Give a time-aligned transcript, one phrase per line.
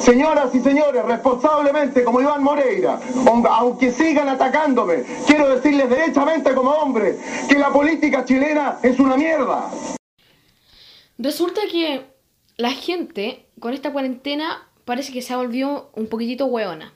[0.00, 2.98] señoras y señores, responsablemente como Iván Moreira,
[3.50, 7.16] aunque sigan atacándome, quiero decirles derechamente como hombre
[7.48, 9.70] que la política chilena es una mierda.
[11.18, 12.06] Resulta que
[12.56, 16.92] la gente con esta cuarentena parece que se ha volvido un poquitito hueona.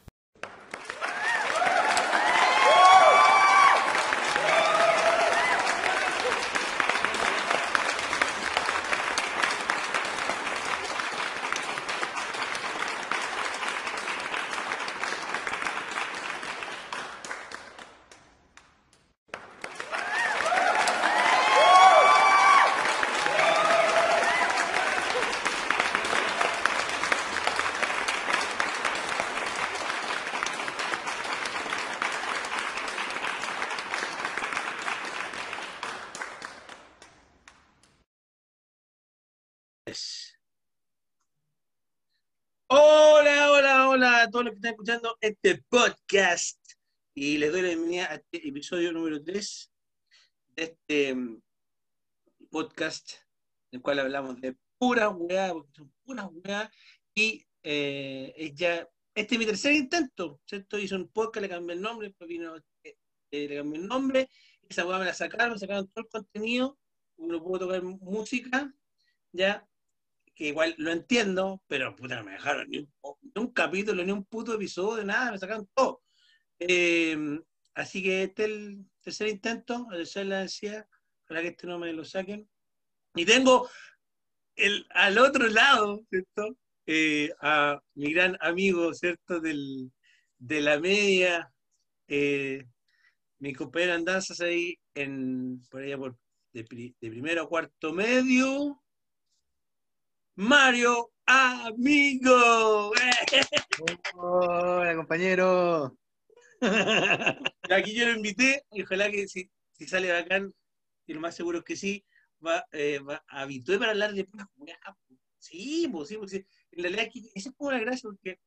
[44.34, 46.60] todos los que están escuchando este podcast.
[47.14, 49.72] Y les doy la bienvenida a este episodio número 3
[50.56, 51.42] de este mm,
[52.50, 53.14] podcast
[53.72, 56.70] en el cual hablamos de pura weá, porque son puras weá,
[57.14, 60.78] y eh, ya, este es mi tercer intento, ¿cierto?
[60.78, 62.96] Hice un podcast, le cambié el nombre, después vino, eh,
[63.32, 64.28] eh, le cambié el nombre,
[64.68, 66.78] esa weá me la sacaron, me sacaron todo el contenido,
[67.16, 68.72] no puedo tocar música,
[69.32, 69.66] ya,
[70.34, 72.88] que igual lo entiendo, pero puta, no me dejaron ni
[73.34, 76.02] un, capítulo, ni un puto episodio, nada, me sacaron todo.
[76.58, 77.16] Eh,
[77.74, 80.88] así que este es el tercer intento, la decía,
[81.26, 82.48] para que este no me lo saquen.
[83.14, 83.68] Y tengo
[84.56, 86.56] el, al otro lado, ¿cierto?
[86.86, 89.40] Eh, a mi gran amigo, ¿cierto?
[89.40, 89.92] Del,
[90.38, 91.52] de la media,
[92.08, 92.66] eh,
[93.38, 96.18] mi compañero andanzas ahí en, por allá por,
[96.52, 98.83] de, de primero a cuarto medio,
[100.36, 102.92] Mario Amigo.
[104.16, 105.96] Hola, compañero.
[107.70, 109.48] Aquí yo lo invité y ojalá que si,
[109.86, 110.52] sale bacán,
[111.06, 112.04] y lo más seguro es que sí,
[112.44, 114.48] va, eh, va habitué para hablar de puras
[115.38, 118.40] Sí, pues sí, pues En realidad, esa es como la gracia, porque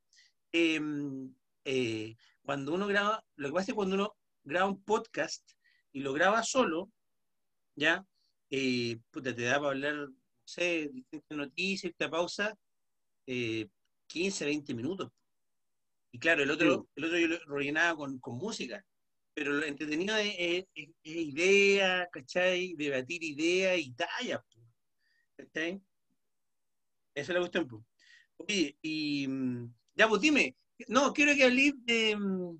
[0.52, 1.34] em,
[1.64, 5.50] eh, cuando uno graba, lo que pasa es que cuando uno graba un podcast
[5.94, 6.92] y lo graba solo,
[7.76, 8.06] ya,
[8.50, 10.10] eh, puta, te da para hablar
[10.48, 12.58] sé, distintas noticias, esta pausa,
[13.26, 15.12] 15, eh, 20 minutos.
[16.12, 18.84] Y claro, el otro, el otro yo lo rellenaba con, con música,
[19.34, 22.74] pero lo entretenido es, es, idea, ¿cachai?
[22.76, 24.44] Debatir ideas y talla,
[25.36, 25.82] ¿cachai?
[27.14, 27.84] Esa es la cuestión, pues.
[28.38, 30.56] Oye, y mm, ya, pues dime,
[30.88, 32.58] no, quiero que hables de, mm,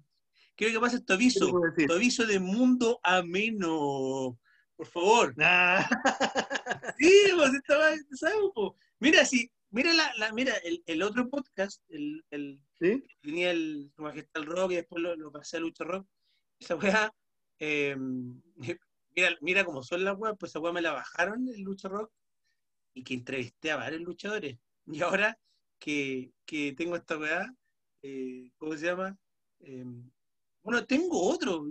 [0.56, 1.52] quiero que pases tu aviso,
[1.88, 4.40] tu aviso de mundo ameno,
[4.78, 5.36] por favor.
[5.42, 5.88] Ah.
[6.98, 8.38] Sí, pues estaba, ¿sabes?
[9.00, 10.54] Mira, sí, mira la, mira,
[10.86, 12.60] el, otro podcast, el, el
[13.22, 16.08] tenía el Su Majestad Rock y después lo, pasé a Lucha Rock.
[16.60, 17.14] Esa weá,
[17.60, 18.42] em,
[19.16, 22.12] mira, mira cómo son las weas, pues esa weá me la bajaron el Lucha Rock
[22.94, 24.58] y que entrevisté a varios luchadores.
[24.90, 25.38] Y ahora
[25.80, 27.54] que, que tengo esta weá,
[28.02, 29.18] eh, ¿cómo se llama?
[29.60, 30.10] Em,
[30.64, 31.66] bueno, tengo otro.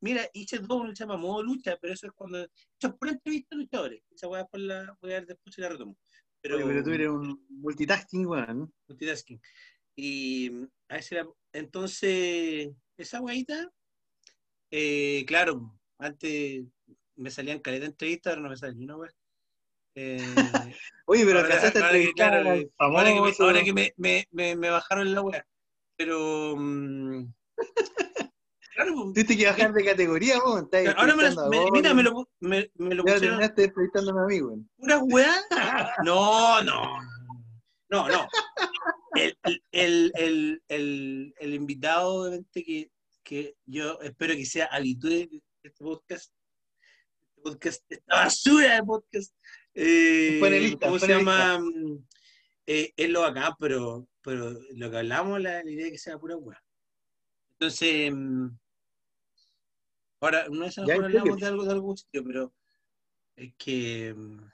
[0.00, 2.38] Mira, hice dos, uno se llama modo lucha, pero eso es cuando.
[2.38, 2.50] Eso
[2.80, 4.02] es por entrevista de luchadores.
[4.10, 5.96] Esa a, por la, voy a ver después y la retomo.
[6.40, 8.58] Pero, pero tú eres un multitasking, weón.
[8.58, 8.72] ¿no?
[8.86, 9.40] Multitasking.
[9.96, 10.52] Y
[10.88, 13.68] a ese entonces, esa guayita,
[14.70, 16.64] eh, claro, antes
[17.16, 19.12] me salían caleta de entrevistas, ahora no me salen ni una weá.
[20.00, 20.20] Eh,
[21.06, 22.36] Oye, pero ahora, ahora, ahora, que, claro,
[22.78, 23.92] ahora que, me, ahora que me,
[24.30, 25.44] me, me, bajaron la weá.
[25.96, 26.52] Pero.
[26.52, 27.32] Um,
[28.78, 30.62] Claro, Tuviste que bajar de categoría, vos.
[30.96, 33.20] Ahora me, lo, me mira, me lo, me, me lo ya pusieron.
[33.20, 34.56] terminaste entrevistando a mi amigo.
[34.76, 35.34] ¿Pura weá?
[36.04, 36.96] No, no.
[37.90, 38.28] No, no.
[39.16, 39.36] El,
[39.72, 42.92] el, el, el, el invitado, obviamente, que,
[43.24, 46.32] que yo espero que sea habitué de este podcast.
[47.34, 49.34] Este podcast, esta basura de podcast.
[49.74, 51.60] Eh, panelista, ¿Cómo se llama?
[52.64, 56.16] Eh, es lo acá, pero, pero lo que hablamos, la, la idea es que sea
[56.16, 56.62] pura weá.
[57.52, 58.12] Entonces,
[60.20, 62.52] Ahora, no es a hablamos de algo de algún sitio, pero
[63.36, 64.50] es que mm,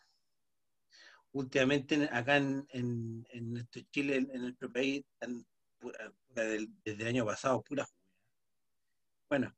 [1.33, 5.05] últimamente acá en, en, en Chile, en, nuestro país,
[6.29, 7.87] desde el año pasado, pura
[9.29, 9.55] Bueno,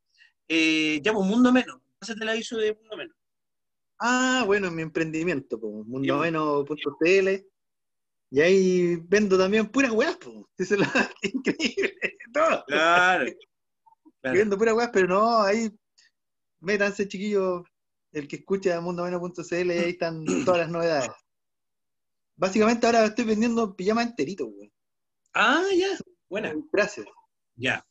[0.49, 1.81] eh, llamo pues, Mundo Menos.
[1.99, 3.17] Pásate la aviso de Mundo Menos.
[3.99, 7.29] Ah, bueno, mi emprendimiento, pues, mundomenos.cl.
[8.31, 10.37] Y ahí vendo también puras weas, pues.
[10.59, 10.87] Eso es lo
[11.23, 11.99] increíble.
[12.33, 12.65] Todo.
[12.67, 13.27] Claro.
[14.21, 14.39] claro.
[14.39, 15.71] Vendo puras weas, pero no, ahí
[16.67, 17.63] métanse, chiquillos,
[18.13, 21.11] el que escucha mundomeno.cl, ahí están todas las novedades.
[22.37, 24.71] Básicamente ahora estoy vendiendo pijama enterito, güey.
[25.33, 25.97] Ah, ya.
[26.29, 26.53] Buena.
[26.73, 27.07] Gracias.
[27.55, 27.87] Ya.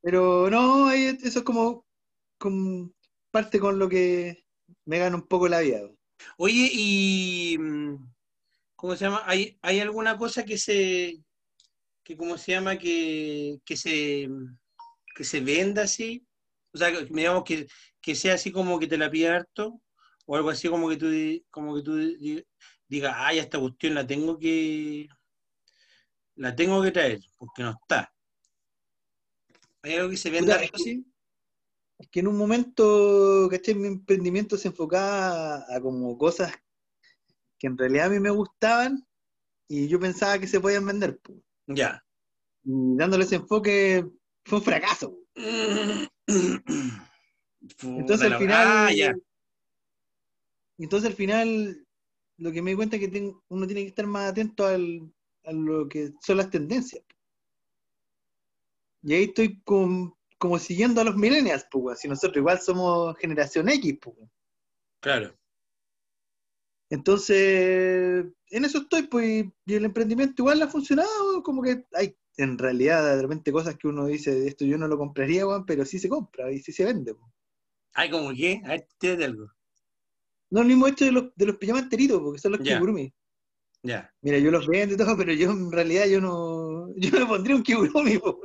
[0.00, 1.84] Pero no, eso es como,
[2.38, 2.92] como
[3.30, 4.44] parte con lo que
[4.84, 5.80] me gana un poco la vida.
[6.38, 7.96] Oye, y mm,
[8.76, 9.22] ¿cómo se llama?
[9.26, 11.22] ¿Hay, hay alguna cosa que se
[12.02, 14.28] que cómo se llama que, que se
[15.14, 16.25] que se venda así?
[16.76, 17.66] O sea, digamos que,
[18.00, 19.80] que sea así como que te la pida harto,
[20.26, 21.06] o algo así como que tú
[21.50, 22.44] como que tú di-
[22.86, 25.08] digas, ay, esta cuestión la tengo que
[26.34, 28.12] la tengo que traer, porque no está.
[29.82, 31.06] ¿Hay algo que se venda así?
[31.98, 33.74] Es que en un momento, ¿cachai?
[33.74, 36.52] Mi emprendimiento se enfocaba a, como cosas
[37.58, 39.06] que en realidad a mí me gustaban
[39.66, 41.18] y yo pensaba que se podían vender.
[41.66, 42.04] Ya.
[42.64, 44.04] Y dándole ese enfoque
[44.44, 45.16] fue un fracaso.
[47.82, 49.14] Entonces al final, Ah, ya.
[50.78, 51.86] entonces al final
[52.38, 55.10] lo que me di cuenta es que uno tiene que estar más atento al-
[55.44, 57.02] a lo que son las tendencias.
[59.02, 63.68] Y ahí estoy con- como siguiendo a los millennials, pues, si nosotros igual somos generación
[63.68, 64.16] X, pues.
[65.00, 65.34] Claro.
[66.90, 72.58] Entonces, en eso estoy, pues, y el emprendimiento igual ha funcionado, como que hay en
[72.58, 75.98] realidad de repente cosas que uno dice, esto yo no lo compraría, weón, pero sí
[75.98, 77.12] se compra y sí se vende.
[77.12, 77.32] weón.
[77.94, 79.50] Ay, como que, a ver, tírate algo.
[80.50, 82.74] No el mismo hecho de los, de los pijamas enteritos, porque son los Ya.
[82.74, 83.12] kigurumi.
[83.82, 84.12] Ya.
[84.20, 87.26] Mira, yo los vendo y todo, pero yo en realidad yo no, yo no me
[87.26, 88.38] pondría un kigurumi, weón,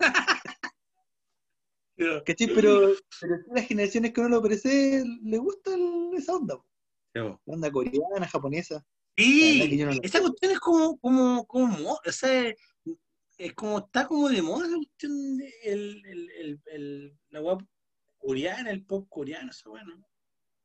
[2.26, 2.46] ¿cachai?
[2.54, 6.66] Pero, pero sí las generaciones que uno lo ofrece, le gusta el- esa onda, po.
[7.12, 8.84] pero- la onda coreana, japonesa.
[9.16, 12.54] Sí, no esta cuestión es como, como, como, mo- o sea,
[13.38, 17.58] es como, está como de moda el, el, el, el- la web
[18.18, 19.94] coreana, el pop coreano, eso bueno.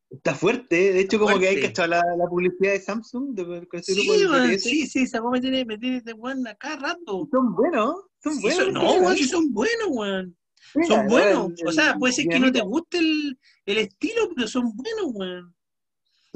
[0.09, 1.67] Está fuerte, de hecho, Está como que hay fuerte.
[1.69, 5.21] cachado la, la publicidad de Samsung de, con este Sí, grupo de sí, sí, esa
[5.21, 7.27] me tiene, me tiene de weón acá rato.
[7.31, 8.63] Son buenos, son Sí, buenos.
[8.65, 9.17] son- no, weón.
[9.17, 10.37] sí son buenos, weón.
[10.75, 11.51] Mira, Son buenos.
[11.65, 15.55] O sea, puede ser que no te guste el, el estilo, pero son buenos, weón.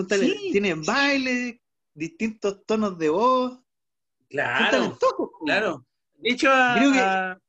[0.10, 0.50] sí.
[0.51, 1.62] Tienen baile,
[1.94, 3.60] distintos tonos de voz.
[4.30, 4.98] Claro,
[5.45, 5.86] claro.
[6.18, 7.40] De hecho, a- Creo que a-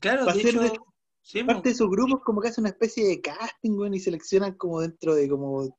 [0.00, 0.78] claro, de ser hecho, de-
[1.22, 1.46] sí, po.
[1.46, 4.80] Parte de esos grupos como que hacen una especie de casting, weón, y seleccionan como
[4.80, 5.78] dentro de como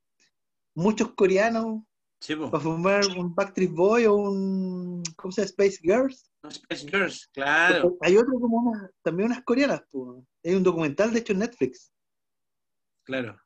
[0.74, 1.82] muchos coreanos
[2.20, 5.46] Sí, para formar un Backstreet Boy o un, ¿cómo se llama?
[5.50, 6.30] Space Girls.
[6.42, 7.96] Los Spice Girls, claro.
[8.00, 10.24] Hay otro como unas, también unas coreanas, po.
[10.42, 11.92] Hay un documental, de hecho, en Netflix.
[13.04, 13.38] Claro.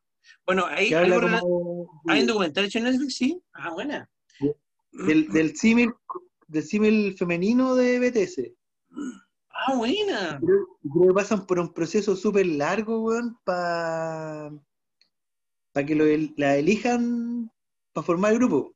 [0.46, 3.42] Bueno, hay, algo rela- como hay un documental hecho en Netflix, sí.
[3.52, 4.08] Ah, buena.
[4.92, 5.92] del, del símil
[6.46, 8.54] del símil femenino de BTS.
[9.50, 10.40] Ah, buena.
[10.40, 14.50] Creo, creo que pasan por un proceso súper largo, weón, para
[15.86, 16.04] que lo,
[16.36, 17.50] la elijan
[17.92, 18.74] para formar el grupo.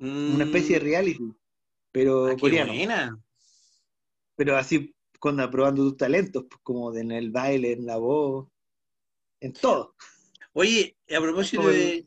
[0.00, 1.34] Una especie de reality,
[1.90, 2.72] pero Mm, ah, coreano.
[2.72, 3.18] buena.
[4.36, 8.48] Pero así, cuando probando tus talentos, pues, como en el baile, en la voz,
[9.40, 9.96] en todo.
[10.52, 12.06] Oye, a propósito de,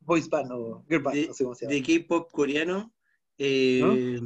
[0.00, 1.74] Voice band o girl band, de, no sé cómo se llama.
[1.74, 2.92] de K-pop coreano,
[3.38, 4.20] eh,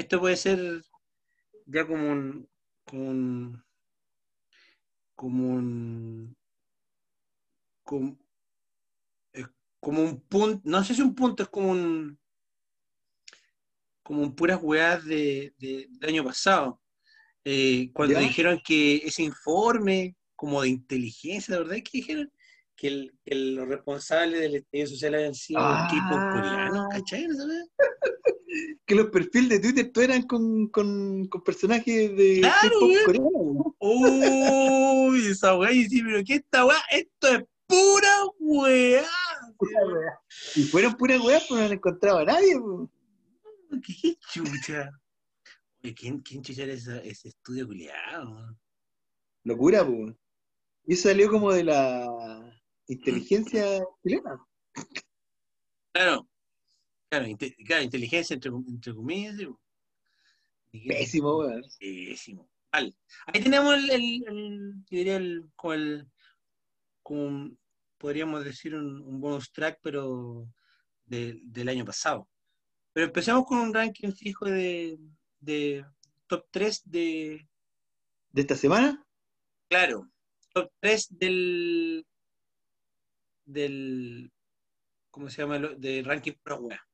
[0.00, 0.82] esto puede ser
[1.66, 2.48] ya como un,
[2.84, 3.64] como un,
[5.14, 6.36] como un,
[7.82, 8.18] como,
[9.32, 9.46] es
[9.80, 12.18] como un punto, no sé si un punto, es como un,
[14.02, 16.80] como un puras weas de, de- del año pasado.
[17.44, 18.20] Eh, cuando ¿Ya?
[18.20, 22.32] dijeron que ese informe como de inteligencia, ¿la verdad es que dijeron?
[22.76, 25.88] Que, el, que los responsables del estallido social habían sido Ah.
[25.90, 27.26] tipos coreanos, ¿cachai?
[27.26, 27.70] ¿No sabes?
[28.84, 33.04] Que los perfiles de Twitter todos eran con, con, con personajes de Claro, K-pop weón.
[33.06, 33.28] coreano.
[33.80, 35.08] weón.
[35.14, 36.76] Uy, esa weá, y sí, pero ¿qué esta weá?
[36.90, 39.04] Esto es pura weá.
[40.54, 42.56] Y fueron puras weas, pues no han encontrado a nadie.
[42.60, 43.82] pues.
[44.02, 44.90] ¿Qué chucha?
[45.82, 48.56] Oye, ¿quién, quién chucha era ese estudio culiado?
[49.44, 50.14] Locura, pues.
[50.86, 52.45] Y eso salió como de la
[52.88, 54.38] inteligencia chilena.
[55.92, 56.28] Claro,
[57.08, 59.36] claro, inte- claro, inteligencia entre, entre comillas.
[60.70, 61.62] Pésimo, weón.
[61.78, 62.48] Pésimo.
[62.70, 62.94] Vale.
[63.26, 66.06] Ahí tenemos el, el, el- yo diría el, como el,
[67.02, 67.50] como
[67.96, 70.46] podríamos decir un, un bonus track, pero
[71.06, 72.28] de- del año pasado.
[72.92, 74.98] Pero empecemos con un ranking fijo de,
[75.40, 75.84] de
[76.26, 77.48] top 3 de,
[78.30, 79.02] ¿De esta semana?
[79.68, 80.10] claro,
[80.52, 82.06] top 3 del,
[83.46, 84.30] del,
[85.10, 85.58] ¿cómo se llama?
[85.58, 86.86] Lo- De ranking pro wea.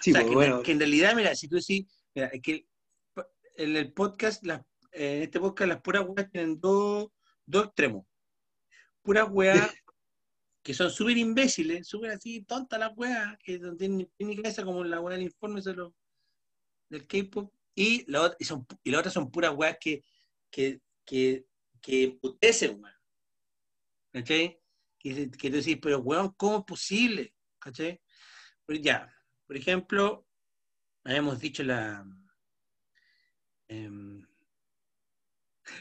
[0.00, 0.62] Sí, o sea, pues que, bueno.
[0.62, 2.66] que en realidad, mira, si tú decís, mira, es que
[3.56, 4.62] en el podcast, las-
[4.92, 7.08] en este podcast, las puras weas tienen dos,
[7.46, 8.06] dos extremos.
[9.02, 9.72] Puras weas
[10.62, 14.84] que son súper imbéciles, súper así, tontas las weas, que no tienen ni cabeza como
[14.84, 15.92] la wea del informe los,
[16.88, 17.52] del K-pop.
[17.74, 20.02] Y la, otra, y, son, y la otra son puras weas que,
[20.50, 21.46] que, que,
[21.80, 22.94] que emputecen, weón.
[24.12, 24.60] ¿Cachai?
[24.98, 27.34] Que, que tú decís, pero weón, ¿cómo es posible?
[27.58, 28.00] ¿Cachai?
[28.66, 29.14] Pero ya,
[29.46, 30.26] por ejemplo,
[31.04, 32.04] habíamos dicho la.
[33.68, 33.88] Eh,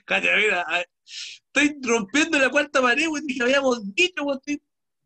[0.08, 0.66] mira,
[1.04, 4.62] estoy rompiendo la cuarta pared, weón, que habíamos dicho, estoy,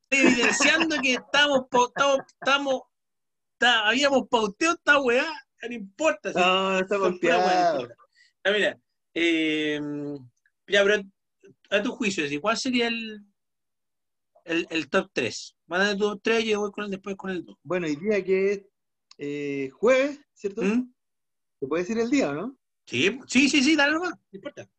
[0.10, 2.82] evidenciando que estamos, estamos, estamos,
[3.60, 5.26] habíamos pauteado esta weá,
[5.62, 6.32] no importa.
[6.34, 7.90] no, está golpeado.
[8.44, 8.78] Ah, mira,
[9.14, 9.80] eh,
[10.68, 11.04] ya, pero
[11.74, 13.26] a tu juicio, ¿cuál sería el,
[14.46, 15.58] el, el top 3?
[15.68, 17.58] Van a tu top 3 y yo voy con el, después con el 2.
[17.64, 18.62] Bueno, el día que es
[19.18, 20.62] eh, jueves, ¿cierto?
[20.62, 20.94] ¿Mm?
[21.60, 22.58] ¿Se puede decir el día o no?
[22.86, 24.70] Sí, sí, sí, sí, dale nomás, no importa.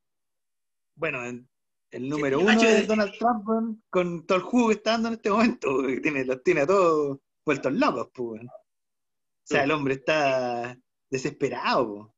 [0.95, 1.47] Bueno, el,
[1.91, 5.31] el número uno es Donald Trump con todo el jugo que está dando en este
[5.31, 8.43] momento, que tiene, los tiene a todos vueltos locos, pues.
[8.43, 10.79] O sea, el hombre está
[11.11, 11.87] desesperado.
[11.87, 12.15] po.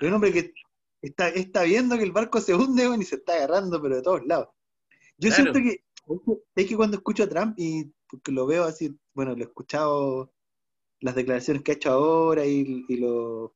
[0.00, 0.52] Es un hombre que
[1.02, 4.24] está, está viendo que el barco se hunde y se está agarrando, pero de todos
[4.24, 4.48] lados.
[5.18, 5.52] Yo Claro.
[5.52, 5.84] siento que
[6.56, 10.32] es que cuando escucho a Trump y porque lo veo así, bueno, lo he escuchado
[11.00, 13.54] las declaraciones que ha hecho ahora y, y lo,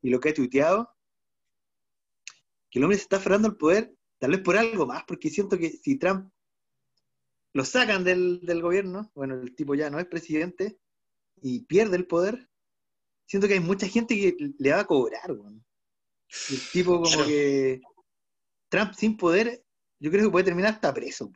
[0.00, 0.90] y lo que ha tuiteado,
[2.70, 5.58] que el hombre se está aferrando al poder, tal vez por algo más, porque siento
[5.58, 6.30] que si Trump
[7.52, 10.78] lo sacan del, del gobierno, bueno, el tipo ya no es presidente
[11.42, 12.48] y pierde el poder,
[13.26, 15.64] siento que hay mucha gente que le va a cobrar, weón.
[16.50, 17.80] El tipo como que
[18.68, 19.62] Trump sin poder,
[19.98, 21.30] yo creo que puede terminar hasta preso.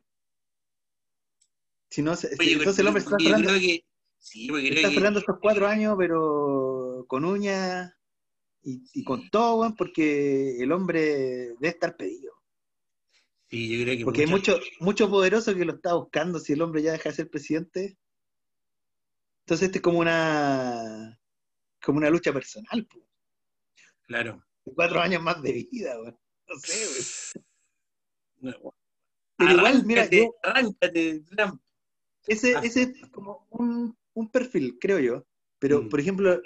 [1.91, 3.17] Si no, entonces el hombre está.
[4.19, 4.87] Sí, creo está que.
[4.87, 7.93] aferrando estos cuatro años, pero con uñas
[8.63, 11.01] y, y con todo, porque el hombre
[11.61, 12.33] debe estar pedido.
[13.49, 14.05] Sí, yo creo que.
[14.05, 17.15] Porque hay mucho, mucho poderoso que lo está buscando si el hombre ya deja de
[17.15, 17.97] ser presidente.
[19.45, 21.21] Entonces este es como una
[21.83, 23.07] como una lucha personal, po.
[24.03, 24.45] Claro.
[24.75, 26.19] Cuatro años más de vida, weón.
[26.49, 27.41] No sé.
[28.41, 28.53] No.
[29.37, 31.61] Pero igual, mira, yo- arráncate, Trump.
[32.27, 32.61] Ese, Ah.
[32.65, 35.27] ese es como un, un perfil, creo yo.
[35.59, 35.89] Pero, Mm.
[35.89, 36.41] por ejemplo,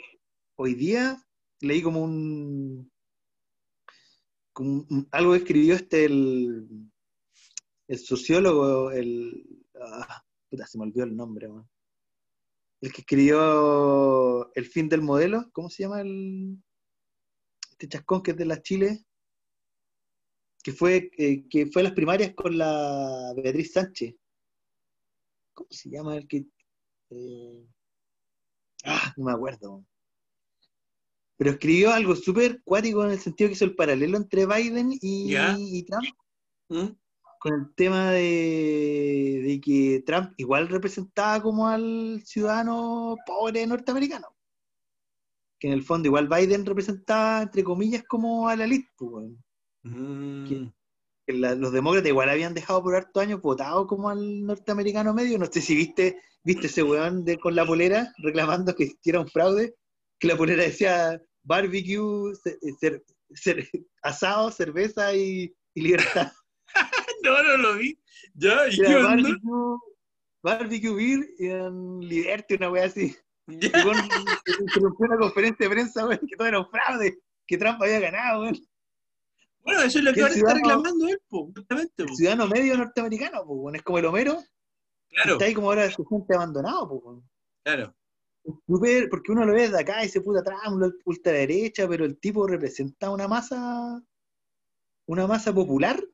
[0.56, 1.22] hoy día
[1.60, 2.90] leí como un,
[4.52, 6.66] como un- algo que escribió este el,
[7.88, 9.44] el sociólogo, el
[9.80, 11.68] ah, puta, se me olvidó el nombre, weón.
[12.80, 16.56] El que escribió El fin del modelo, ¿cómo se llama el
[17.80, 19.04] este chascón que es de la Chile?
[20.62, 24.14] Que fue, eh, que fue a las primarias con la Beatriz Sánchez.
[25.54, 26.44] ¿Cómo se llama el que.?
[27.10, 27.66] eh,
[28.84, 29.84] Ah, no me acuerdo.
[31.36, 35.84] Pero escribió algo súper cuático en el sentido que hizo el paralelo entre Biden y
[35.84, 36.04] Trump
[36.68, 36.88] ¿Mm?
[37.38, 44.28] con el tema de, de que Trump igual representaba como al ciudadano pobre norteamericano.
[45.60, 48.88] Que en el fondo igual Biden representaba, entre comillas, como a la elite.
[48.96, 49.30] pues.
[49.82, 50.46] Mm.
[51.26, 55.38] que la- los demócratas igual habían dejado por hartos años votado como al norteamericano medio.
[55.38, 59.28] No sé si viste, viste ese weón de, con la polera reclamando que era un
[59.28, 59.76] fraude,
[60.18, 62.32] que la polera decía barbecue,
[62.80, 63.70] cer- cer-
[64.02, 66.32] asado, cerveza y, y libertad.
[67.22, 67.98] No, no lo vi.
[68.34, 69.76] Ya, y barbecue,
[70.42, 73.14] barbecue beer y en liberty, una wea así.
[73.50, 73.96] Y weón,
[74.60, 78.42] interrumpió una conferencia de prensa, weón, que todo era un fraude, que Trump había ganado,
[78.42, 78.58] weón.
[79.62, 82.04] Bueno, eso es lo que ahora está reclamando él, po, justamente.
[82.04, 82.10] po.
[82.10, 84.42] El ciudadano medio norteamericano, weón, es como el Homero,
[85.10, 87.28] Claro, está ahí como ahora su gente abandonado, weón.
[87.64, 87.94] claro.
[88.66, 92.46] Porque uno lo ve de acá y se puta Trump, la ultraderecha, pero el tipo
[92.46, 94.02] representa una masa,
[95.06, 96.06] una masa popular de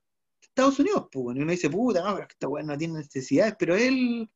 [0.43, 3.77] Estados Unidos, pues, y uno dice, puta, no, pero esta weá no tiene necesidades, pero
[3.77, 4.29] él,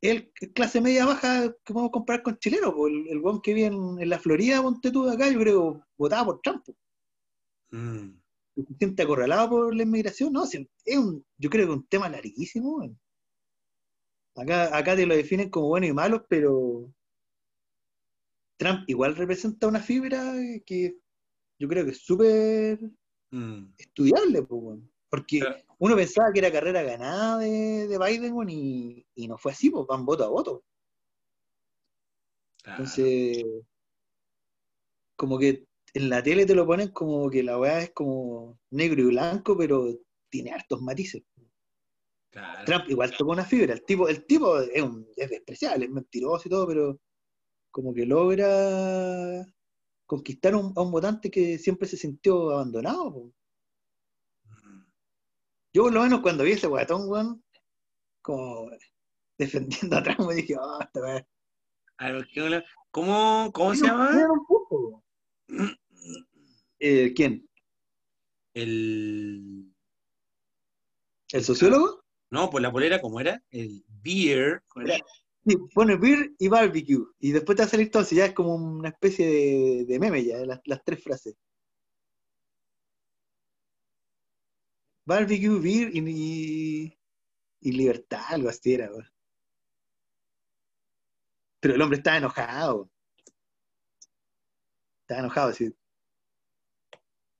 [0.00, 0.24] es
[0.54, 4.18] clase media baja que podemos comparar con chileno, el, el que vive en, en la
[4.18, 6.64] Florida, ponte tú acá, yo creo, votaba por Trump,
[7.70, 8.18] Mm.
[8.54, 12.08] se siente acorralado por la inmigración, no, es un, yo creo que es un tema
[12.08, 12.82] larguísimo.
[14.34, 16.90] Acá, acá te lo definen como buenos y malos, pero
[18.56, 20.96] Trump igual representa una fibra que
[21.58, 22.78] yo creo que es súper
[23.30, 23.74] Mm.
[23.76, 24.42] estudiable,
[25.10, 25.40] porque.
[25.78, 29.86] Uno pensaba que era carrera ganada de, de Biden y, y no fue así, pues
[29.86, 30.64] van voto a voto.
[32.62, 32.82] Claro.
[32.82, 33.44] Entonces,
[35.16, 39.02] como que en la tele te lo ponen como que la weá es como negro
[39.02, 39.94] y blanco, pero
[40.28, 41.22] tiene hartos matices.
[42.30, 42.64] Claro.
[42.66, 43.72] Trump igual tocó una fibra.
[43.72, 47.00] El tipo, el tipo es, un, es despreciable, es mentiroso y todo, pero
[47.70, 49.46] como que logra
[50.06, 53.12] conquistar un- a un votante que siempre se sintió abandonado.
[53.12, 53.32] po.
[55.72, 57.44] Yo por lo menos cuando vi ese guatón, weón,
[58.22, 58.70] como
[59.36, 61.26] defendiendo a Trump, y dije, oh, esta
[62.32, 64.10] ¿qué- ¿Cómo, cómo se llama?
[66.78, 67.48] Eh, ¿Quién?
[68.54, 69.72] El.
[71.32, 72.02] ¿El sociólogo?
[72.30, 73.42] No, pues la polera, ¿cómo era?
[73.50, 74.62] El beer.
[74.68, 74.96] ¿cómo era?
[75.46, 77.06] Sí, pone beer y barbecue.
[77.20, 79.98] Y después te va a salir todo, así ya es como una especie de, de
[79.98, 81.36] meme ya, las, las tres frases.
[85.08, 86.98] Barbecue, beer y, y,
[87.60, 88.90] y libertad, algo así era.
[88.90, 89.10] weón.
[91.60, 92.90] Pero el hombre estaba enojado.
[95.00, 95.74] Estaba enojado, sí.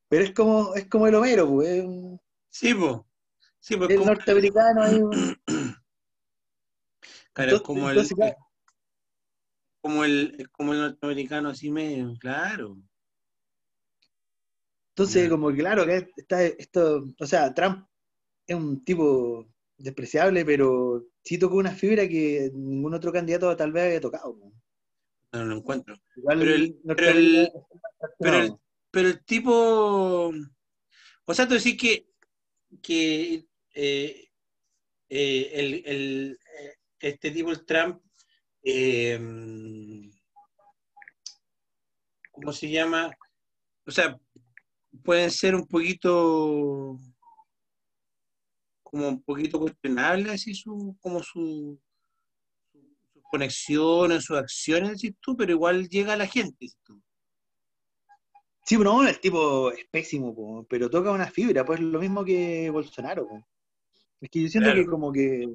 [0.08, 1.84] Pero es como, es como el Homero, pues,
[2.48, 2.96] Sí, pues.
[3.60, 5.00] Sí, pues el como, norteamericano ahí.
[7.34, 8.36] claro, entonces- como, el, entonces, claro.
[9.82, 12.78] como, el, como el norteamericano así medio, claro.
[14.98, 17.86] Entonces, como que claro, que está esto, o sea, Trump
[18.44, 23.84] es un tipo despreciable, pero sí tocó una fibra que ningún otro candidato tal vez
[23.84, 24.36] había tocado.
[25.32, 25.94] No lo encuentro.
[26.16, 27.54] Igual Pero el- pero el- está
[28.18, 28.60] pero el- traccionado.
[28.90, 30.32] Pero el tipo.
[31.26, 32.08] O sea, tú decís que,
[32.82, 34.28] que eh,
[35.10, 38.00] eh, el, el, eh, este tipo, el Trump,
[38.64, 39.16] eh,
[42.32, 43.10] ¿cómo se llama?
[43.86, 44.18] O sea,
[45.08, 46.98] pueden ser un poquito
[48.82, 51.80] como un poquito cuestionables así su, como su
[52.70, 57.00] sus conexiones, sus acciones, decís tú, pero igual llega a la gente, tú.
[58.66, 62.22] Sí, pero no, el tipo es pésimo, po, pero toca una fibra, pues lo mismo
[62.22, 63.26] que Bolsonaro.
[63.26, 63.42] po.
[64.20, 64.84] Es que yo siento Claro.
[64.84, 65.46] que como que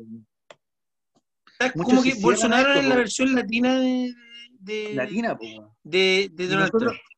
[1.76, 4.16] Muchos como que Bolsonaro es la versión latina de,
[4.50, 5.76] de, latina, po.
[5.84, 7.13] de, Donald nosotros, Trump.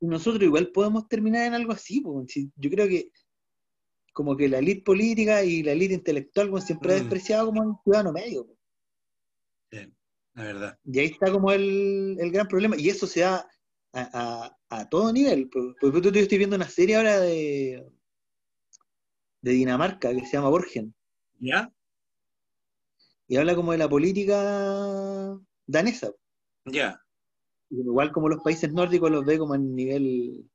[0.00, 2.24] Nosotros igual podemos terminar en algo así, po.
[2.28, 3.10] Sí, yo creo que
[4.12, 7.00] como que la elite política y la elite intelectual siempre ha Mm.
[7.00, 8.46] despreciado como el ciudadano medio.
[9.70, 9.92] Sí,
[10.34, 10.78] la verdad.
[10.84, 12.76] Y ahí está como el, el gran problema.
[12.78, 13.46] Y eso se da
[13.92, 15.48] a, a- a todo nivel.
[15.48, 17.86] Por por ejemplo, yo estoy viendo una serie ahora de,
[19.42, 20.94] de Dinamarca que se llama Borgen.
[21.38, 21.70] ¿Ya?
[23.28, 26.12] Y habla como de la política danesa.
[26.64, 27.00] Ya.
[27.70, 30.48] Igual como los países nórdicos los ve como a nivel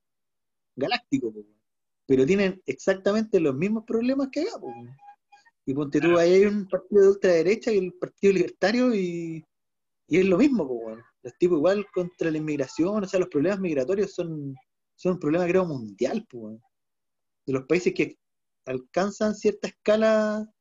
[0.76, 1.34] galáctico.
[2.06, 4.60] Pero tienen exactamente los mismos problemas que acá.
[5.66, 9.46] Y ponte tú, ahí hay un partido de ultraderecha y el Partido Libertario y,
[10.08, 10.68] y es lo mismo.
[11.22, 14.56] Los tipos igual contra la inmigración, o sea, los problemas migratorios son,
[14.96, 16.28] son un problema creo mundial.
[17.46, 18.18] De los países que
[18.66, 20.52] alcanzan cierta escala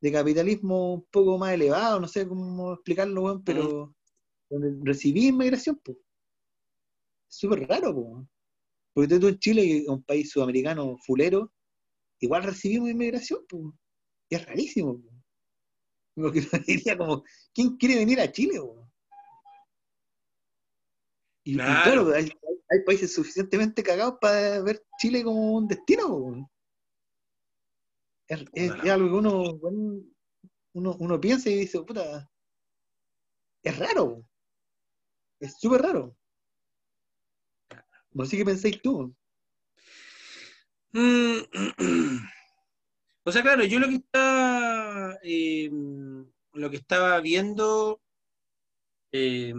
[0.00, 3.94] de capitalismo un poco más elevado, no sé cómo explicarlo, pero
[4.50, 5.98] donde recibí inmigración, pues.
[7.30, 8.26] Es súper raro, pues.
[8.94, 11.52] Porque tú en Chile, un país sudamericano fulero,
[12.20, 13.64] igual recibimos inmigración, pues.
[14.30, 15.14] Y es rarísimo, pues.
[16.14, 17.22] Como que uno diría como,
[17.54, 18.86] ¿quién quiere venir a Chile, pues?
[21.44, 22.12] Y y Claro.
[22.14, 22.30] hay,
[22.70, 26.42] hay países suficientemente cagados para ver Chile como un destino, pues.
[28.28, 29.42] Es, es- es algo que uno,
[30.74, 32.30] uno, uno piensa y dice, puta,
[33.62, 34.22] es raro.
[35.40, 36.16] Es súper raro.
[38.12, 39.14] No sé qué pensáis tú.
[40.92, 41.38] Mm,
[43.24, 45.70] O sea, claro, yo lo que estaba, eh,
[46.54, 48.00] lo que estaba viendo,
[49.12, 49.52] eh,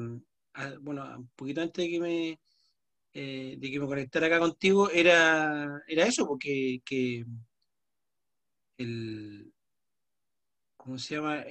[0.82, 2.40] bueno, un poquito antes de que me,
[3.14, 7.26] eh, de que me conectara acá contigo, era, era eso, porque que
[8.78, 9.54] el,
[10.78, 11.44] ¿cómo se llama?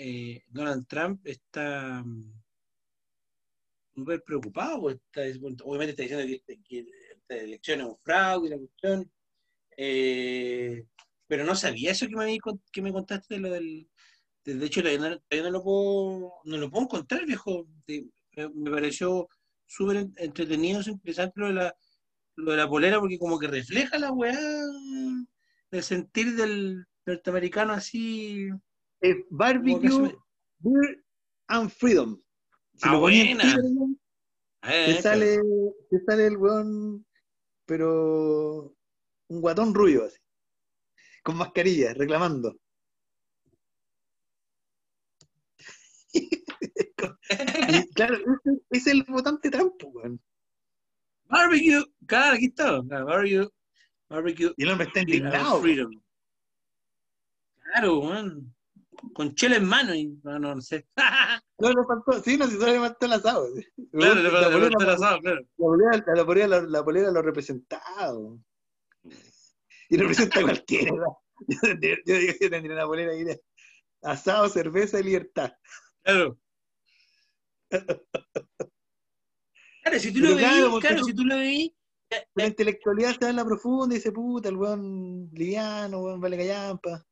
[0.49, 2.05] Donald Trump está
[3.99, 5.23] súper preocupado, pues, está-
[5.65, 9.11] obviamente está diciendo que, que esta elección es un fraude, la cuestión.
[9.77, 10.85] Eh,
[11.27, 12.39] pero no sabía eso que me,
[12.73, 13.89] que me contaste de lo del.
[14.45, 17.67] de- hecho, todavía no, todavía no lo puedo, no lo puedo encontrar, viejo.
[17.87, 19.29] Me- pareció
[19.67, 21.77] súper en- entretenido, interesante lo de, la,
[22.37, 24.39] lo de la polera, porque como que refleja la weá,
[25.71, 28.49] el sentir del norteamericano así.
[29.31, 30.15] Barbecue,
[30.61, 31.05] beer
[31.49, 32.21] and freedom.
[32.79, 33.09] Si Ah, lo
[34.63, 35.41] Eh, te sale,
[35.91, 37.05] te sale el weón,
[37.67, 38.75] pero
[39.29, 40.19] un guatón rubio así.
[41.25, 42.57] Con mascarilla, reclamando.
[47.69, 50.21] Y claro, ese es el votante trampo, weón.
[51.25, 52.83] Barbecue, claro, aquí está.
[52.89, 53.49] claro, barbecue,
[54.09, 55.63] barbecue Y el hombre está indignado.
[57.61, 58.55] Claro, weón.
[59.15, 60.87] Con chela en mano y no, no, no sé.
[61.61, 63.49] No, le faltó, sí, no, si solo le faltó el asado.
[63.93, 65.41] Claro, le la, faltó- el asado, claro.
[65.57, 68.15] la polera- la la polera lo representaba.
[69.91, 70.93] Y representa a cualquiera.
[71.81, 73.41] Yo, yo digo que tendría una polera ahí de,
[74.03, 75.53] Asado, cerveza y libertad.
[76.03, 76.39] Claro.
[79.83, 81.73] Claro, si tú lo veís, claro, si tú lo veís.
[82.35, 86.37] La intelectualidad se va en la profunda y dice, puta, el weón liviano, weón, vale
[86.39, 87.05] callampa.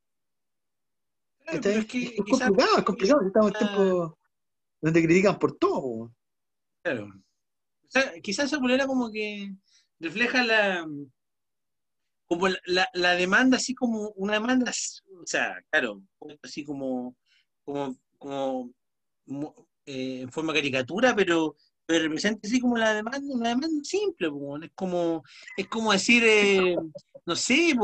[1.46, 3.26] Claro, pero es, que, es complicado, es complicado.
[3.26, 4.12] Estamos en tiempos
[4.80, 6.12] donde critican por todo.
[6.82, 7.06] Claro.
[7.06, 9.52] O sea, quizás esa polera como que
[10.00, 10.86] refleja la
[12.28, 16.02] como la, la, demanda así como una demanda, o sea, claro,
[16.42, 17.16] así como
[17.66, 18.72] como, como
[19.84, 24.28] eh, en forma caricatura, pero, pero representa así como la demanda, una demanda simple,
[24.62, 25.22] es como
[25.56, 26.76] es como decir eh,
[27.24, 27.74] no sé,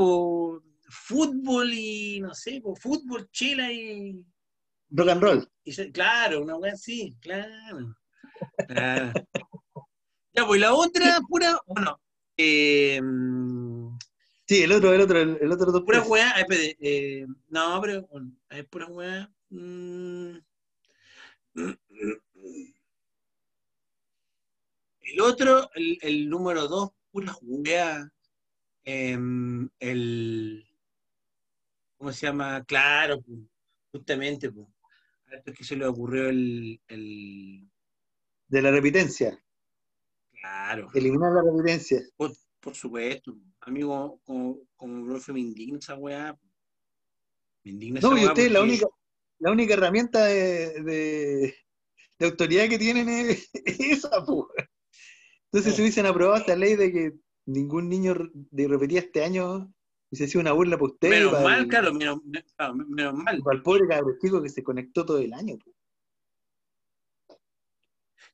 [0.93, 4.25] fútbol y no sé, fútbol, chela y
[4.91, 5.49] rock and roll.
[5.93, 7.97] claro, una wea así, claro.
[10.35, 12.01] Ya, pues la otra, pura, bueno,
[12.39, 12.99] eh,
[14.47, 15.85] Sí, el otro, el otro, el, otro.
[15.85, 19.33] Pura weá, espérate, eh, no, pero, bueno, es pura weá.
[19.51, 20.37] Mm,
[25.01, 28.11] el otro, el, el número dos, pura weá.
[28.85, 30.67] Em, el,
[32.03, 32.65] ¿cómo se llama?
[32.65, 33.23] Claro,
[33.93, 34.67] justamente, pues.
[35.31, 37.71] esto es que se le ocurrió el, el...
[38.49, 39.41] De la repitencia.
[40.33, 40.89] Claro.
[40.95, 42.03] Eliminar la repitencia.
[42.17, 43.37] Por, por supuesto.
[43.61, 46.37] Amigo, como, como profe me indigna esa weá.
[47.63, 48.87] Me indigna no, esa y usted, la única,
[49.39, 51.55] la única herramienta de, de,
[52.19, 54.49] de autoridad que tienen es, esa, pues.
[55.53, 57.13] Entonces, se hubiesen aprobado esta ley de que
[57.47, 59.73] ningún niño de repetía este año
[60.13, 61.09] hubiese sido una burla para usted.
[61.09, 63.41] Menos mal, claro, menos, menos, mal.
[63.43, 65.57] Para el pobre cabrón chico que se conectó todo el año.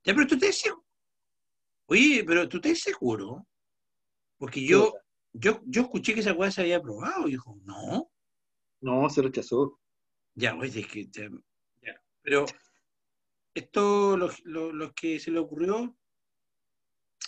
[0.03, 0.85] Ya, pero tú te seguro.
[1.87, 3.47] Oye, pero tú te seguro.
[4.39, 4.93] Porque yo,
[5.33, 8.11] yo, yo escuché que esa weá se había aprobado, y dijo, no.
[8.81, 9.79] No, se rechazó.
[10.35, 11.07] Ya, oye, es que.
[11.07, 11.31] Ya,
[12.23, 12.45] Pero
[13.55, 15.97] esto, lo, que se le ocurrió,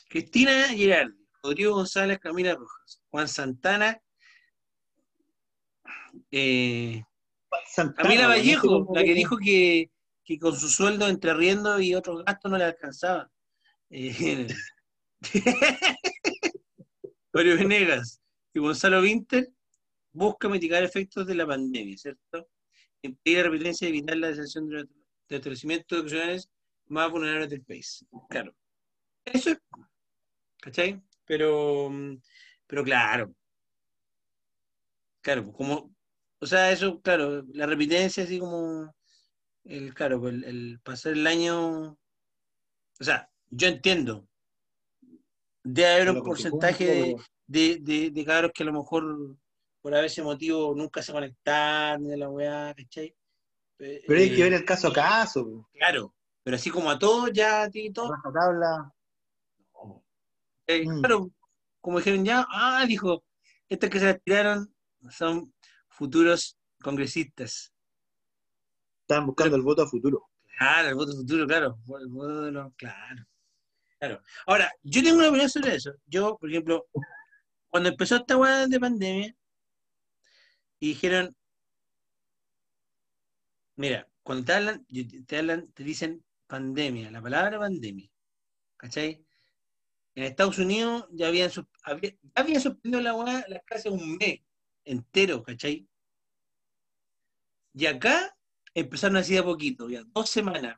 [0.08, 4.00] Cristina Gerardi, Rodrigo González, Camila Rojas, Juan Santana,
[6.30, 7.02] eh,
[7.96, 9.90] Camila Vallejo, la que dijo que,
[10.24, 13.30] que, con su sueldo entre riendo y otros gastos no le alcanzaba.
[13.90, 14.46] Eh,
[17.32, 18.20] Mario Venegas
[18.54, 19.48] y Gonzalo Winter
[20.12, 22.48] busca mitigar efectos de la pandemia, ¿cierto?
[23.02, 24.86] Impedir la repitencia y evitar la desacción de los
[25.28, 26.50] establecimientos educacionales
[26.86, 28.04] más vulnerables del país.
[28.28, 28.54] Claro.
[29.24, 29.58] Eso es.
[30.60, 31.00] ¿Cachai?
[31.24, 31.90] Pero,
[32.66, 33.34] pero claro.
[35.22, 35.94] Claro, como,
[36.40, 38.94] o sea, eso, claro, la repitencia, así como,
[39.64, 44.28] el, claro, el, el pasar el año, o sea, yo entiendo,
[45.62, 49.36] Debe haber un porcentaje de, de, de, cabros que a lo mejor
[49.82, 53.14] por ese motivo nunca se conectaron de la weá, ¿cachai?
[53.76, 55.68] Pero hay que ver el caso a caso.
[55.72, 58.12] Claro, pero así como a todos ya, a ti todo.
[58.32, 58.92] tabla.
[60.66, 61.00] Eh, mm.
[61.00, 61.30] Claro,
[61.80, 63.22] como dijeron ya, ah, dijo,
[63.68, 64.74] estos que se retiraron
[65.10, 65.52] son
[66.00, 67.74] futuros congresistas.
[69.02, 70.30] Estaban buscando el voto a futuro.
[70.56, 71.78] Claro, el voto a futuro, claro.
[72.00, 73.26] El voto de los, claro.
[73.98, 74.22] Claro.
[74.46, 75.92] Ahora, yo tengo una opinión sobre eso.
[76.06, 76.86] Yo, por ejemplo,
[77.68, 79.36] cuando empezó esta hueá de pandemia,
[80.78, 81.36] y dijeron,
[83.76, 84.86] mira, cuando te hablan,
[85.26, 88.08] te hablan, te dicen pandemia, la palabra pandemia,
[88.78, 89.22] ¿cachai?
[90.14, 91.50] En Estados Unidos ya habían,
[91.82, 94.40] había, habían suspendido la hueá las clases un mes
[94.84, 95.89] entero, ¿cachai?
[97.80, 98.36] Y acá
[98.74, 100.76] empezaron así de a poquito, ya, dos semanas,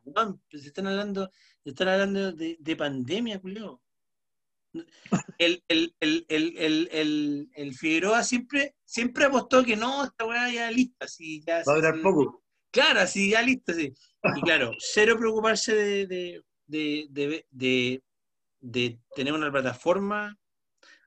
[0.52, 1.32] se están hablando,
[1.64, 3.82] se están hablando de, de pandemia, Julio.
[5.36, 11.08] El, el, el, el, el, Figueroa siempre, siempre apostó que no, esta weá ya lista,
[11.08, 11.64] si ya.
[11.66, 12.44] Va a durar poco.
[12.70, 13.92] Claro, así ya lista, sí.
[14.36, 18.02] Y claro, cero preocuparse de, de, de, de,
[18.60, 20.38] de tener una plataforma,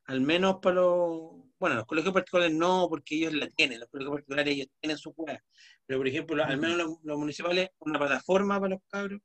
[0.04, 4.14] al menos para los bueno, los colegios particulares no, porque ellos la tienen, los colegios
[4.14, 5.42] particulares ellos tienen su juega.
[5.86, 9.22] Pero, por ejemplo, al menos los, municipales, una plataforma para los cabros,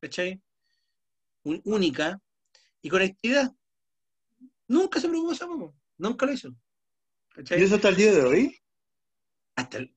[0.00, 0.40] ¿cachai?
[1.44, 2.20] única,
[2.82, 3.52] y conectividad.
[4.68, 6.54] Nunca se preocupó eso, nunca lo hizo.
[7.34, 7.60] ¿cachai?
[7.60, 8.58] ¿Y eso hasta el día de hoy?
[9.54, 9.92] Hasta el,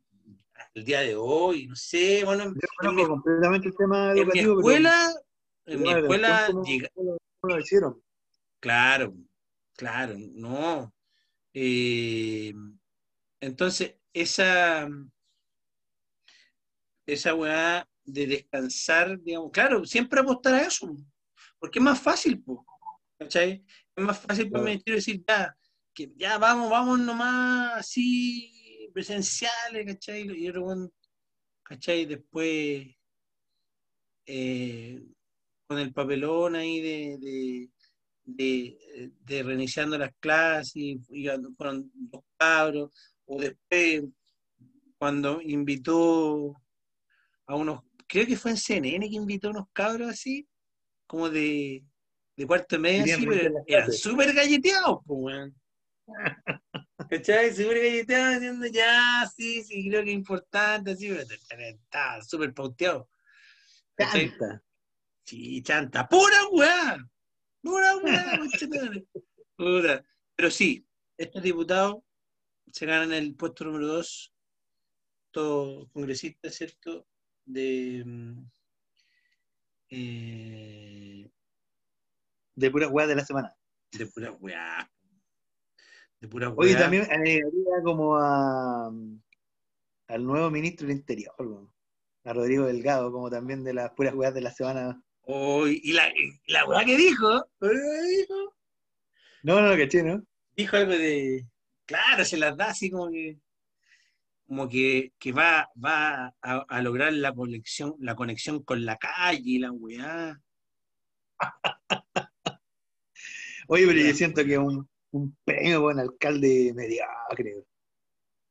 [0.75, 2.43] día de hoy, no sé, bueno.
[2.43, 4.51] en mi, completamente el tema educativo.
[4.51, 5.13] En mi escuela,
[5.65, 6.49] en mi escuela.
[7.43, 8.03] lo hicieron?
[8.59, 9.13] Claro,
[9.75, 10.93] claro, no.
[11.53, 12.53] Eh,
[13.39, 14.87] entonces, esa,
[17.05, 20.95] esa weá de descansar, digamos, claro, siempre apostar a eso,
[21.59, 22.43] porque es más fácil,
[23.17, 23.63] ¿cachai?
[23.95, 25.55] Es más fácil para decir, ya,
[25.93, 30.21] que ya vamos, vamos nomás así presenciales, ¿cachai?
[30.21, 30.51] Y
[31.63, 32.05] ¿cachai?
[32.05, 32.87] Después,
[34.25, 35.03] eh,
[35.67, 37.69] con el papelón ahí de, de,
[38.35, 40.99] de, reiniciando las clases, y,
[41.57, 42.91] fueron los cabros,
[43.25, 44.03] o después,
[44.97, 46.55] cuando invitó
[47.45, 50.47] a unos, creo que fue en CNN que invitó a unos cabros así,
[51.07, 51.83] como de,
[52.35, 55.51] de cuarto de medio, así, pero eran súper galleteados, pues,
[57.09, 57.53] ¿Cachai?
[57.53, 63.09] Súper galleteados diciendo, ya, sí, sí, creo que es importante, así, pero está súper pauteado.
[63.97, 64.63] Chanta.
[65.23, 66.07] Sí, chanta.
[66.07, 66.97] ¡Pura weá!
[67.61, 68.39] ¡Pura weá!
[69.55, 70.05] Pura.
[70.35, 71.97] Pero sí, estos diputados
[72.71, 74.33] se ganan el puesto número dos,
[75.31, 77.07] todos congresistas, ¿cierto?
[77.45, 78.03] De.
[78.05, 78.45] Mm,
[79.91, 81.29] eh,
[82.55, 83.55] de pura weá de la semana.
[83.91, 84.91] De pura weá.
[86.19, 86.57] De pura weá.
[86.57, 88.91] Oye, también agregaría como a,
[90.07, 91.33] al nuevo ministro del Interior,
[92.23, 95.01] a Rodrigo Delgado, como también de las puras weas de la semana.
[95.31, 96.11] Uy, ¿y la,
[96.47, 97.45] la weá que dijo?
[97.61, 98.55] dijo?
[99.43, 100.23] No, no, caché, ¿no?
[100.57, 101.45] Dijo algo de.
[101.85, 103.37] Claro, se las da así como que.
[104.47, 109.43] Como que, que va, va a, a, lograr la conexión, la conexión con la calle
[109.45, 110.41] y la weá.
[113.67, 117.65] Oye, pero yo siento que es un, un premio buen alcalde mediocre.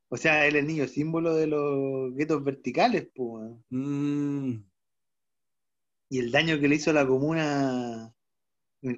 [0.07, 3.51] O sea, él es el niño símbolo de los guetos verticales, pues.
[6.09, 8.13] Y el daño que le hizo a la comuna,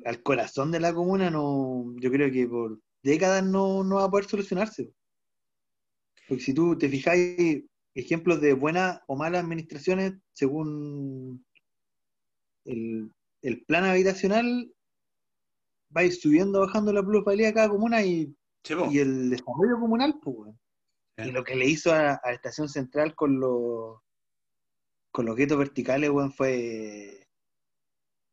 [0.06, 4.10] al corazón de la comuna, no, yo creo que por décadas no, no va a
[4.10, 4.94] poder solucionarse.
[6.28, 11.46] Porque si tú te fijáis ejemplos de buenas o malas administraciones, según
[12.66, 14.74] el, el plan habitacional,
[15.96, 18.34] va a ir subiendo, bajando la plusvalía de cada comuna y,
[18.92, 20.54] y el desarrollo comunal, pues,
[21.18, 24.00] Y lo que le hizo a, la Estación Central con los
[25.12, 27.28] con los guetos verticales, bueno, fue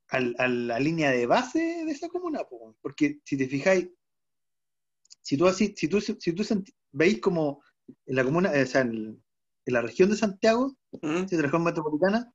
[0.08, 2.40] a, la línea de base de esa comuna,
[2.80, 3.88] porque si te fijáis,
[5.20, 6.44] si tú así, si tú, si tú
[6.92, 7.62] veis como
[8.06, 9.22] en la comuna, o sea, en,
[9.66, 12.32] la región de Santiago, en la región metropolitana,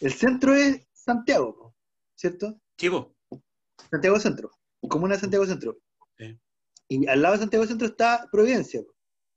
[0.00, 1.74] el centro es Santiago,
[2.14, 2.60] ¿cierto?
[2.76, 3.16] Chivo.
[3.90, 4.50] Santiago Centro,
[4.86, 5.78] comuna de Santiago Centro.
[6.88, 8.82] Y al lado de Santiago Centro está Providencia.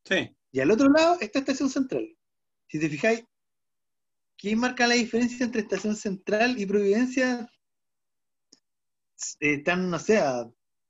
[0.04, 0.36] Sí.
[0.52, 2.16] Y al otro lado está Estación Central.
[2.68, 3.24] Si te fijáis,
[4.40, 7.52] ¿quién marca la diferencia entre Estación Central y Providencia?
[9.40, 10.22] Están, no sé,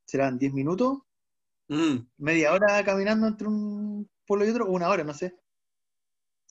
[0.05, 0.99] serán 10 minutos,
[1.67, 1.97] mm.
[2.17, 5.35] media hora caminando entre un pueblo y otro, o una hora, no sé.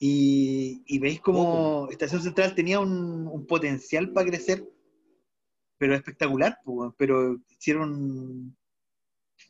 [0.01, 1.89] Y, veis como oh.
[1.89, 4.65] Estación Central tenía un, un potencial para crecer
[5.79, 6.59] pero espectacular,
[6.97, 8.55] pero hicieron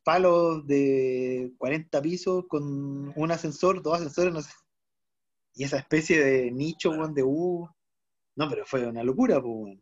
[0.03, 4.51] palos de 40 pisos con un ascensor, dos ascensores, no sé.
[5.59, 7.69] Y esa especie de nicho, de U.
[8.37, 9.77] No, pero fue una locura, pues,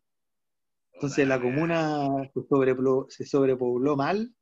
[0.94, 4.36] Entonces la comuna se sobrepobló, se sobrepobló mal.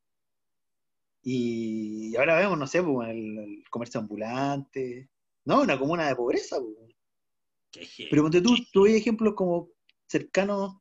[1.24, 5.10] Y ahora vemos, no sé, pues, el, comercio ambulante.
[5.44, 6.96] No, una comuna de pobreza, pues.
[8.10, 9.72] Pero ponte tú, tuve ejemplos como
[10.08, 10.78] cercanos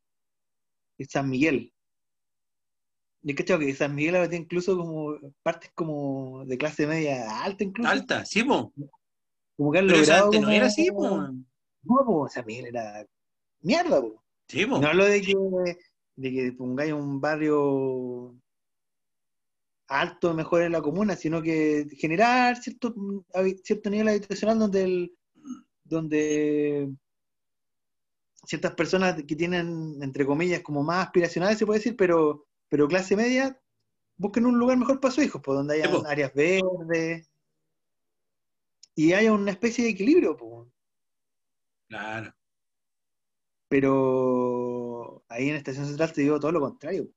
[1.09, 1.73] San Miguel.
[3.23, 7.65] Yo creo que San Miguel ahora tiene incluso como partes como de clase media alta
[7.65, 7.89] incluso.
[7.89, 8.71] Alta, sí, po.
[9.57, 10.31] Como que han logrado.
[10.31, 10.87] no era así.
[10.87, 13.05] No, po, San Miguel era
[13.61, 14.23] mierda, po.
[14.47, 14.79] Sí, po.
[14.79, 15.35] No hablo de que,
[16.15, 18.35] de que pongáis un barrio
[19.87, 22.95] alto mejor en la comuna, sino que generar cierto,
[23.63, 25.17] cierto nivel habitacional donde el,
[25.83, 26.89] donde
[28.45, 33.15] ciertas personas que tienen, entre comillas, como más aspiracionales, se puede decir, pero, pero clase
[33.15, 33.59] media,
[34.17, 37.29] busquen un lugar mejor para sus hijos, pues, donde haya áreas verdes
[38.95, 40.35] y haya una especie de equilibrio.
[40.35, 40.67] Pues.
[41.87, 42.33] Claro.
[43.67, 47.09] Pero ahí en Estación Central te digo todo lo contrario.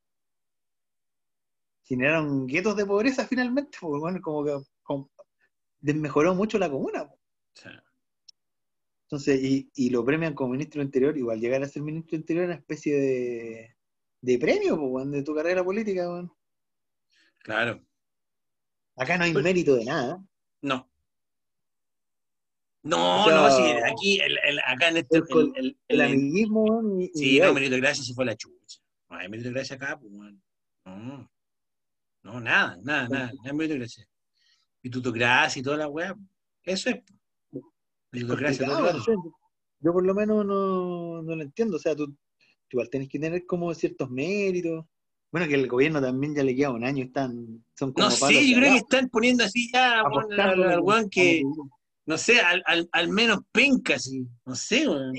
[1.84, 4.58] Generaron guetos de pobreza finalmente, porque bueno, como que
[5.80, 7.08] desmejoró mucho la comuna.
[7.54, 7.70] Sí.
[9.04, 12.20] Entonces, y, y, lo premian como ministro del Interior, igual llegar a ser ministro del
[12.20, 13.76] Interior es una especie de,
[14.20, 16.28] de premio pues, de tu carrera política.
[17.38, 17.82] Claro.
[18.96, 20.22] Acá no hay pues mérito de nada.
[20.60, 20.87] No.
[22.82, 25.18] No, no, sí, aquí, el, el, acá en este.
[25.18, 26.82] El, el, el amiguismo.
[27.14, 28.78] Sí, no, mérito de gracia se fue la chucha.
[29.10, 30.38] No hay gracia acá, pues, bueno.
[30.84, 31.30] No.
[32.22, 33.32] No, nada, nada, nada.
[33.52, 34.06] No hay de gracia.
[34.82, 36.14] Y toda la weá.
[36.62, 37.02] Eso es.
[39.80, 41.76] Yo por lo menos no, no lo entiendo.
[41.76, 42.14] O sea, tú,
[42.70, 44.84] igual tenés que tener como ciertos méritos.
[45.30, 48.48] Bueno, que el gobierno también ya le queda un año, están, son como No sé,
[48.48, 51.42] yo creo que están poniendo así ya al, al que,
[52.08, 54.26] no sé, al, al, al menos penca, sí.
[54.46, 55.12] No sé, weón.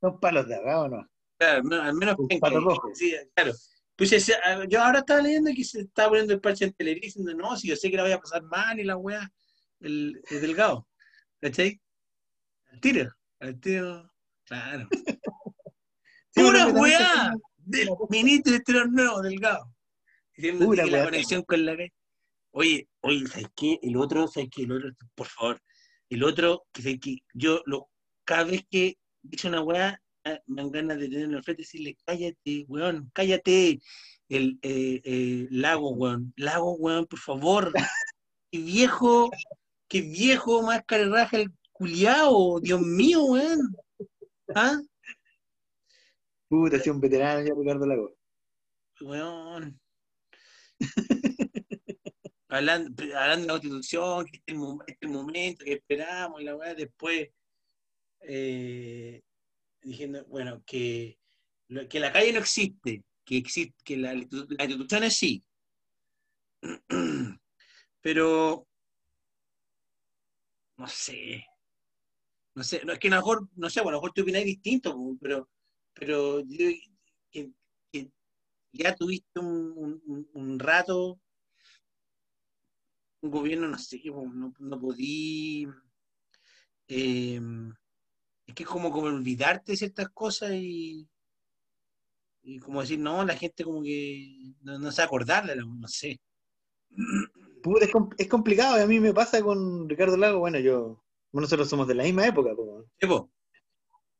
[0.00, 1.08] Son palos de acá, ¿o no?
[1.38, 2.48] Claro, no, al menos penca.
[2.94, 3.52] Sí, claro.
[3.96, 4.34] Pues ese-
[4.68, 7.68] yo ahora estaba leyendo que se estaba poniendo el parche en televisión diciendo, no, si
[7.68, 9.30] yo sé que la voy a pasar mal y la weá,
[9.80, 10.88] el, el delgado.
[11.40, 11.80] ¿Cachai?
[12.72, 14.12] Al tiro, al tiro,
[14.44, 14.88] claro.
[16.34, 17.34] ¡Pura weá!
[17.56, 19.72] Del ministro de Exterior nuevo, delgado.
[20.34, 21.92] Diciendo que la conexión con la calle.
[22.52, 23.78] Oye, oye, ¿sabes qué?
[23.82, 24.62] El otro, ¿sabes qué?
[24.62, 25.60] El otro, por favor.
[26.10, 27.88] El otro, que sé que yo lo,
[28.24, 31.64] cada vez que dice una weá, ah, me dan ganas de tenerlo al frente y
[31.64, 33.80] decirle, cállate, weón, cállate.
[34.28, 36.32] El eh, eh, lago, weón.
[36.36, 37.72] Lago, weón, por favor.
[38.52, 39.30] Qué viejo,
[39.88, 43.76] qué viejo máscara de raja el culiao, Dios mío, weón.
[44.54, 44.76] ¿Ah?
[46.48, 48.12] Puta, sí, un veterano ya, Ricardo Lago.
[49.00, 49.80] Weón.
[52.50, 56.74] hablando, hablando de la constitución, que este es este es momento que esperamos, la weá,
[56.74, 57.28] después
[58.22, 59.22] eh,
[59.80, 61.18] diciendo, bueno, que,
[61.88, 65.44] que la calle no existe, que existe, que la, las instituciones sí.
[68.02, 68.66] Pero
[70.76, 71.46] no sé.
[72.54, 74.24] No sé, no, es que a lo mejor, no sé, bueno, a lo mejor tú
[74.24, 75.48] distinto, pero,
[75.94, 76.42] pero
[78.72, 81.20] ya tuviste un rato,
[83.22, 85.66] un gobierno, no sé, no, no podí.
[86.88, 87.40] eh,
[88.46, 91.06] es que es como, como olvidarte de ciertas cosas y,
[92.42, 95.56] y como decir, no, la gente como que no, no se va a acordar de
[95.56, 96.20] la- no sé.
[97.80, 101.86] Es, es complicado, y a mí me pasa con Ricardo Lago, bueno, yo, nosotros somos
[101.86, 102.86] de la misma época, po.
[103.00, 103.06] Sí.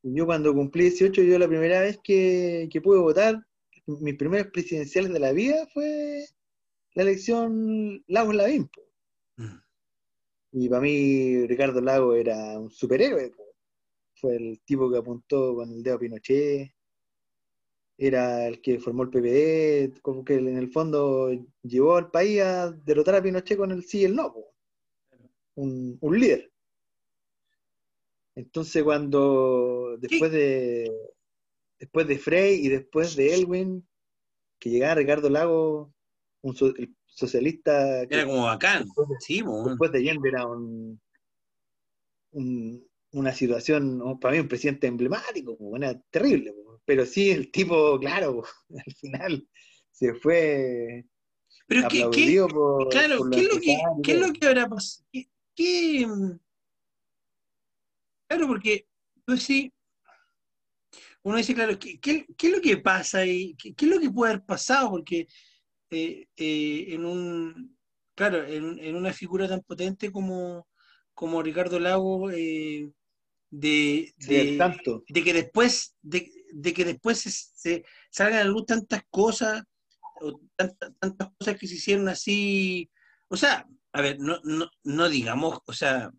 [0.03, 3.45] Yo cuando cumplí 18, yo la primera vez que, que pude votar,
[3.85, 6.25] mis primeras presidenciales de la vida fue
[6.93, 8.67] la elección Lagos Lavín.
[8.67, 8.81] po.
[9.41, 9.61] Mm.
[10.53, 13.33] Y para mí Ricardo Lago era un superhéroe.
[14.15, 16.71] Fue el tipo que apuntó con el dedo a Pinochet,
[17.97, 21.29] era el que formó el PPD, como que en el fondo
[21.63, 24.35] llevó al país a derrotar a Pinochet con el sí y el no.
[25.55, 26.51] Un, un líder.
[28.35, 30.91] Entonces cuando después de
[31.79, 33.87] después de Frey y después de Elwin,
[34.59, 35.93] que llegaba Ricardo Lago,
[36.41, 38.85] un el socialista que Era como bacán.
[39.19, 39.63] Sí, po.
[39.67, 40.99] después de Allende era un,
[42.31, 46.53] un- una situación, para mí un presidente emblemático, era terrible,
[46.85, 48.41] pero sí el tipo, claro,
[48.85, 49.47] al final
[49.91, 51.05] se fue
[51.67, 54.69] Pero ¿qué, qué, por, Claro, por ¿qué es, lo que, qué es lo que habrá
[54.69, 55.05] pasado?
[55.11, 56.07] ¿Qué, qué?
[58.27, 58.87] Claro, porque
[59.25, 59.73] pues sí,
[61.23, 64.09] uno dice, claro, ¿qué, qué, qué es lo que pasa y qué es lo que
[64.09, 64.89] puede haber pasado?
[64.89, 65.27] Porque
[65.91, 67.77] eh, eh, en un,
[68.15, 70.67] claro, en, en una figura tan potente como,
[71.13, 72.89] como Ricardo Lago, eh,
[73.49, 75.03] de, de, tanto.
[75.09, 79.63] de que después, de, de que después se, se salgan a la luz tantas cosas,
[80.21, 82.89] o tantas, tantas cosas que se hicieron así,
[83.27, 86.11] o sea, a ver, no, no, no digamos, o sea,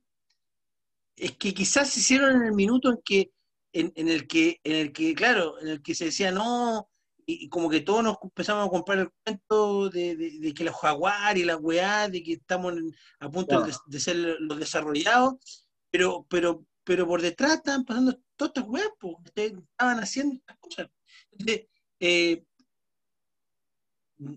[1.17, 3.31] es que quizás se hicieron en el minuto en que,
[3.73, 6.91] en, en el que, en el que, claro, en el que se decía no,
[7.41, 10.65] y, y como que todos nos empezamos a comprar el cuento de, de- de que
[10.65, 14.59] los jaguares y la weá, de que estamos en- a punto de, de ser los
[14.59, 18.19] desarrollados, pero, pero, pero por detrás estaban pasando
[18.67, 20.89] weas, po, ustedes estaban haciendo estas cosas.
[21.31, 21.67] Entonces,
[22.01, 22.45] eh,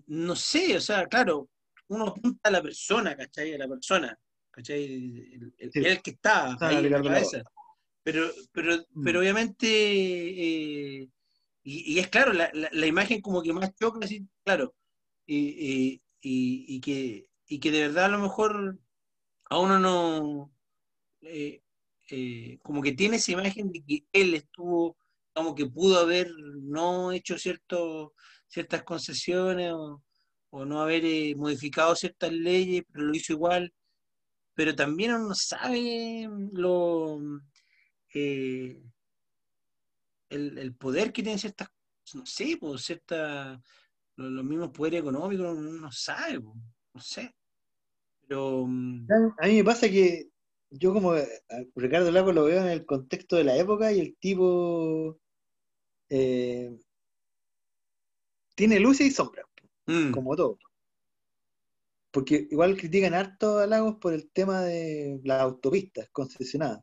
[0.07, 1.49] no sé, o sea, claro,
[1.87, 3.53] uno apunta a la persona, ¿cachai?
[3.53, 4.17] A la persona,
[4.51, 4.83] ¿cachai?
[4.85, 5.79] El, el- Sí.
[5.85, 7.43] el que está Ah, ahí en la cabeza.
[8.03, 9.03] Pero, pero, Mm.
[9.03, 11.09] pero obviamente, eh,
[11.95, 14.75] y, es claro, la, la- imagen como que más choca, así, claro,
[15.25, 18.79] y, y- que, y que de verdad a lo mejor
[19.49, 20.53] a uno no,
[21.21, 21.61] eh,
[22.11, 24.97] eh, como que tiene esa imagen de que él estuvo,
[25.33, 26.29] como que pudo haber
[26.63, 28.13] no hecho cierto,
[28.47, 30.03] ciertas concesiones o,
[30.65, 33.73] no haber eh, modificado ciertas leyes, pero lo hizo igual.
[34.55, 37.19] Pero también uno no sabe lo,
[38.13, 38.81] eh,
[40.35, 43.61] el, el poder que tienen ciertas cosas, no sé, pues cierta,
[44.15, 46.55] los, los mismos poderes económicos, uno no sabe, pues,
[46.93, 47.35] no sé.
[48.27, 49.07] Pero mm,
[49.39, 50.29] A mí me pasa que
[50.69, 51.23] yo como a
[51.75, 55.17] Ricardo Lago lo veo en el contexto de la época y el tipo
[56.09, 56.75] eh,
[58.55, 59.45] tiene luces y sombras,
[59.85, 60.57] mm, como todo.
[62.11, 66.81] Porque igual critican harto a Lagos por el tema de las autopistas concesionadas.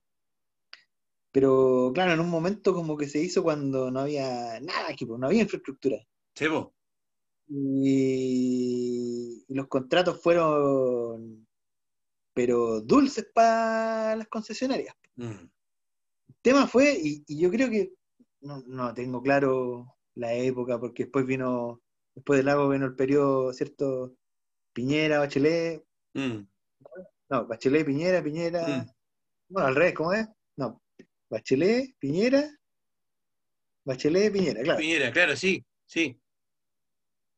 [1.32, 5.18] Pero claro, en un momento como que se hizo cuando no había nada aquí, pues,
[5.18, 5.96] no había infraestructura.
[6.34, 6.66] sí, pues,
[7.48, 11.46] Y, y los contratos fueron
[12.34, 14.94] pero dulces para las concesionarias.
[15.16, 15.24] Mm.
[15.32, 15.50] El
[16.40, 17.92] tema fue, y, y yo creo que,
[18.40, 21.82] no, no tengo claro la época, porque después vino,
[22.14, 24.14] después del lago vino el periodo, ¿cierto?
[24.72, 26.46] Piñera, Bachelet, Mm.
[27.30, 28.90] no, Bachelet, Piñera, Piñera, Mm.
[29.50, 30.26] bueno, al revés, ¿cómo es?
[31.32, 32.44] Bachelet, Piñera,
[33.86, 34.78] Bachelet, Piñera, claro.
[34.78, 36.20] Piñera, claro, sí, sí.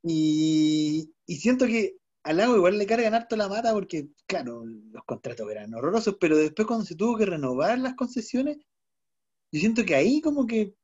[0.02, 5.04] Y, y siento que al lago igual le cargan harto la mata porque, claro, los
[5.04, 8.56] contratos eran horrorosos, pero después cuando se tuvo que renovar las concesiones,
[9.52, 10.74] yo siento que ahí como que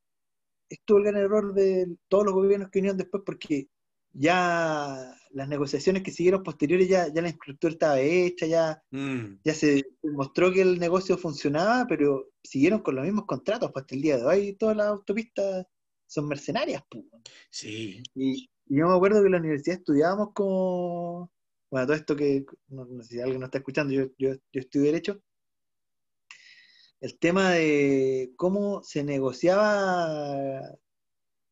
[0.69, 3.69] estuvo el gran error de todos los gobiernos que vinieron después porque
[4.13, 9.39] ya las negociaciones que siguieron posteriores ya, ya la infraestructura estaba hecha, ya, Mm.
[9.45, 13.95] ya se mostró que el negocio funcionaba, pero siguieron con los mismos contratos pues, hasta
[13.95, 14.53] el día de hoy.
[14.55, 15.67] Todas las autopistas
[16.07, 16.83] son mercenarias.
[16.91, 17.05] Pues.
[17.51, 18.03] Sí.
[18.15, 21.31] Y, y yo me acuerdo que en la universidad estudiábamos como,
[21.71, 24.61] bueno, todo esto que, no, no sé si alguien nos está escuchando, yo, yo, yo
[24.61, 25.21] estudié Derecho,
[27.01, 30.61] el tema de cómo se negociaba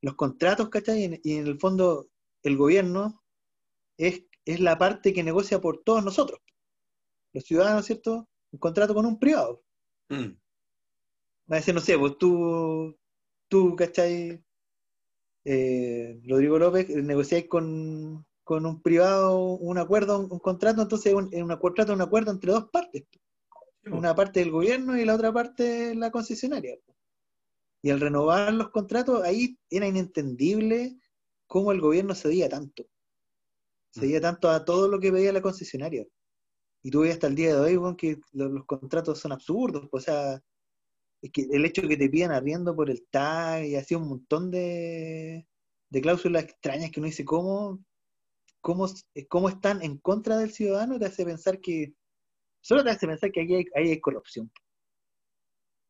[0.02, 1.00] los contratos, ¿cachai?
[1.00, 2.08] Y en, y en el fondo
[2.42, 3.22] el gobierno
[3.98, 6.40] es, es la parte que negocia por todos nosotros,
[7.34, 8.28] los ciudadanos, ¿cierto?
[8.50, 9.62] Un contrato con un privado.
[10.08, 10.30] Mm.
[11.50, 12.96] Va a decir, no sé, pues tú,
[13.48, 14.42] tú, ¿cachai?
[15.44, 21.12] Eh, Rodrigo López, eh, negociáis con, con un privado un acuerdo, un, un contrato, entonces
[21.12, 23.04] un, un contrato, un acuerdo entre dos partes.
[23.90, 26.76] Una parte del gobierno y la otra parte la concesionaria.
[27.80, 30.98] Y al renovar los contratos, ahí era inentendible
[31.46, 32.84] cómo el gobierno cedía tanto.
[33.98, 36.06] Cedía tanto a todo lo que pedía la concesionaria.
[36.82, 39.88] Y tú ves hasta el día de hoy weón, que los, los contratos son absurdos.
[39.90, 40.40] O sea,
[41.20, 44.08] es que el hecho de que te pidan arriendo por el tag y así un
[44.08, 45.46] montón de,
[45.90, 47.84] de cláusulas extrañas que uno dice cómo,
[48.60, 48.86] cómo,
[49.28, 51.94] cómo están en contra del ciudadano, te hace pensar que,
[52.60, 54.50] solo te hace pensar que aquí hay, ahí hay corrupción.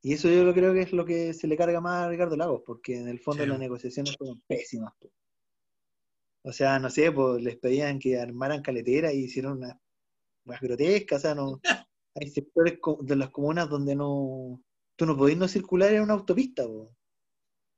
[0.00, 2.62] Y eso yo creo que es lo que se le carga más a Ricardo Lagos,
[2.64, 3.48] porque en el fondo Sí.
[3.50, 4.92] las negociaciones fueron pésimas.
[5.00, 5.10] po.
[6.42, 9.76] O sea, no sé, pues les pedían que armaran caleteras y hicieron unas
[10.44, 11.60] unas grotescas, o sea, no,
[12.14, 14.62] hay sectores de las comunas donde no,
[14.96, 16.94] tú no podés no circular en una autopista, po.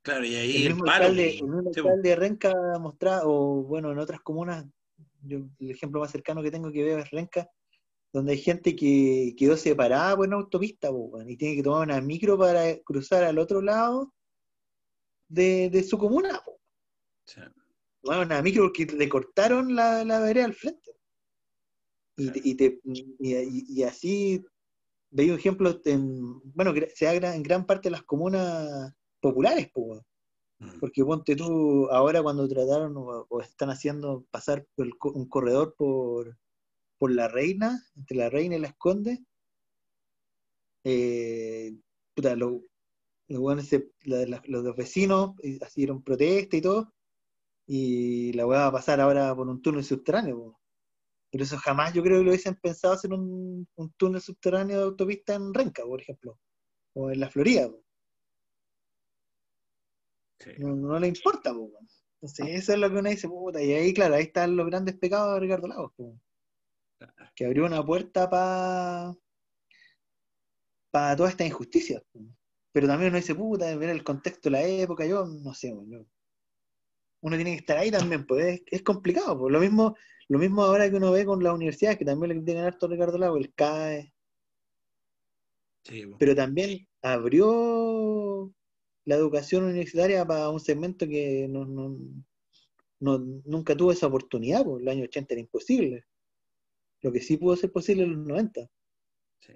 [0.03, 1.05] Claro, y ahí El el mismo paro.
[1.07, 1.89] alcalde, el mismo Sí, po.
[1.89, 4.65] alcalde de Renca mostraba, o bueno, en otras comunas,
[5.23, 7.51] yo, el ejemplo más cercano que tengo que veo es Renca,
[8.13, 12.01] donde hay gente que quedó separada por una autopista, po, y tiene que tomar una
[12.01, 14.15] micro para cruzar al otro lado
[15.29, 16.61] de, de su comuna, po.
[17.27, 17.41] Sí.
[18.03, 20.93] Bueno, una micro porque le cortaron la, la vereda al frente.
[22.17, 24.45] Y, y, te- y, y- así
[25.11, 29.71] veía ejemplos en, bueno, se da en gran parte de las comunas populares.
[30.59, 30.79] Mm.
[30.81, 35.75] Porque ponte tú, ahora cuando trataron o, o están haciendo pasar por el un corredor
[35.77, 36.39] por,
[36.99, 39.25] por la reina, entre la reina y la esconde,
[40.85, 41.75] eh,
[42.15, 42.63] puta, lo-
[43.29, 46.93] los, weones se- la- la- los vecinos eh, hicieron protesta y todo,
[47.73, 50.37] y la weá va a pasar ahora por un túnel subterráneo.
[50.37, 50.61] po.
[51.31, 54.83] Pero eso jamás yo creo que lo hubiesen pensado hacer un, un túnel subterráneo de
[54.83, 56.37] autopista en Renca, por ejemplo,
[56.95, 57.69] o en la Florida.
[57.71, 57.85] po.
[60.41, 60.51] Sí.
[60.59, 61.71] No, no le importa, po.
[62.21, 64.97] Entonces, eso es lo que uno dice, puta, y ahí, claro, ahí están los grandes
[64.99, 66.19] pecados de Ricardo Lagos, po.
[67.37, 69.15] que abrió una puerta para
[70.91, 72.03] para toda esta injusticia.
[72.73, 76.05] Pero también uno dice, puta, ver el contexto de la época, yo no sé, yo-
[77.23, 79.53] uno tiene que estar ahí también, pues es, es complicado, pues.
[79.53, 79.97] Lo mismo,
[80.29, 82.89] lo mismo ahora que uno ve con las universidades, que también le critican harto a
[82.89, 84.13] Ricardo Lagos, el CAE,
[85.85, 86.17] Sí, po.
[86.19, 88.53] pero también abrió
[89.07, 91.97] la educación universitaria para un segmento que no, no-
[93.01, 96.05] no- nunca tuvo esa oportunidad, pues el año 80 era imposible.
[97.03, 98.69] Lo que sí pudo ser posible en los 90.
[99.41, 99.55] Sí.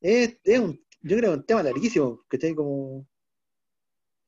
[0.00, 3.06] Es, es un, yo creo que es un tema larguísimo, que como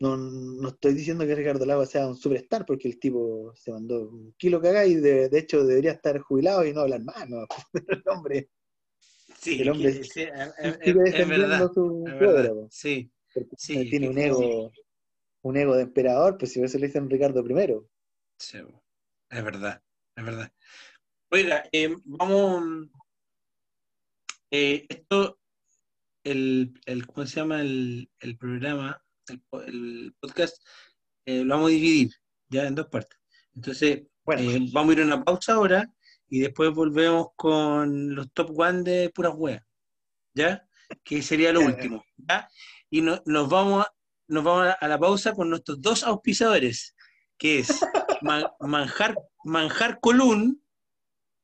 [0.01, 4.09] no, no estoy diciendo que Ricardo Lagos sea un superstar, porque el tipo se mandó
[4.09, 7.46] un kilo cagá y de, de hecho debería estar jubilado y no hablar más, ¿no?
[7.88, 8.51] el hombre
[9.40, 10.30] Sí, El hombre que- sí, sigue
[10.86, 11.72] es defendiendo verdad.
[11.72, 12.53] su obra.
[12.70, 13.11] Sí,
[13.57, 14.72] Sí, tiene un ego,
[15.42, 17.76] un ego de emperador, pues si eso le dicen Ricardo I.
[18.38, 18.59] sí,
[19.30, 19.82] es verdad,
[20.16, 20.53] es verdad.
[21.30, 22.88] Oiga, eh, vamos.
[24.51, 25.38] eh, esto,
[26.24, 30.57] el, el, ¿cómo se llama el, el programa, el, po- el podcast?
[31.26, 32.11] eh, lo vamos a dividir
[32.49, 33.18] ya en dos partes.
[33.55, 35.93] Entonces, Bueno, eh, vamos a ir a una pausa ahora
[36.29, 39.62] y después volvemos con los top one de puras weas,
[40.35, 40.66] ¿ya?
[41.05, 42.49] Que sería lo último, ¿ya?
[42.91, 43.93] Y no- nos vamos a,
[44.29, 46.95] nos vamos a- la pausa con nuestros dos auspiciadores,
[47.37, 47.68] que es
[48.22, 50.62] Ma- Manjar, Manjar Colún,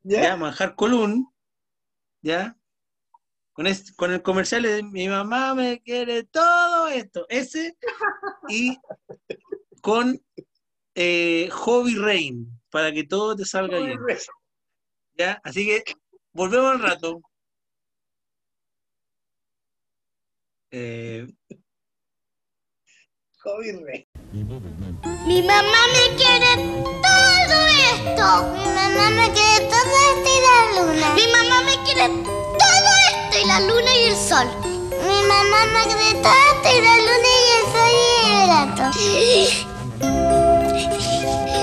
[0.03, 0.37] ¿ya?
[0.37, 1.29] Manjar Colún,
[2.23, 2.57] ¿ya?
[3.53, 3.67] Con,
[3.97, 6.64] con el comercial de mi mamá me quiere todo
[6.95, 7.77] esto, ese,
[8.49, 8.79] y
[9.83, 10.21] con
[10.95, 13.99] eh, Hobby Rain, para que todo te salga bien.
[15.17, 15.41] ¿Ya?
[15.45, 15.85] Así que
[16.33, 17.21] volvemos al rato.
[20.71, 21.27] Eh...
[23.43, 24.07] Hobby Rain.
[24.33, 26.57] Mi mamá me quiere
[27.03, 27.59] todo
[27.93, 28.27] esto.
[28.55, 31.15] Mi mamá me quiere todo esto y la luna.
[31.15, 34.74] Mi mamá me quiere todo esto y la luna y el sol.
[35.29, 39.49] Mamá y la luna y el sol y el.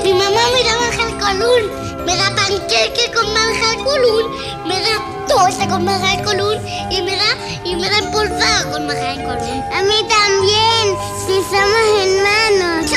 [0.03, 1.61] Mi mamá me da manjar colún.
[2.05, 4.25] Me da panqueque con manjar colún.
[4.67, 4.93] Me da
[5.27, 6.57] torta con manjar colún.
[6.89, 9.63] Y me da, y me da empolvado con manjar colún.
[9.73, 12.91] A mí también, si somos hermanos.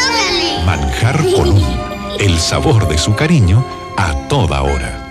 [0.65, 1.63] Manjar Colún,
[2.19, 3.65] el sabor de su cariño
[3.97, 5.04] a toda hora.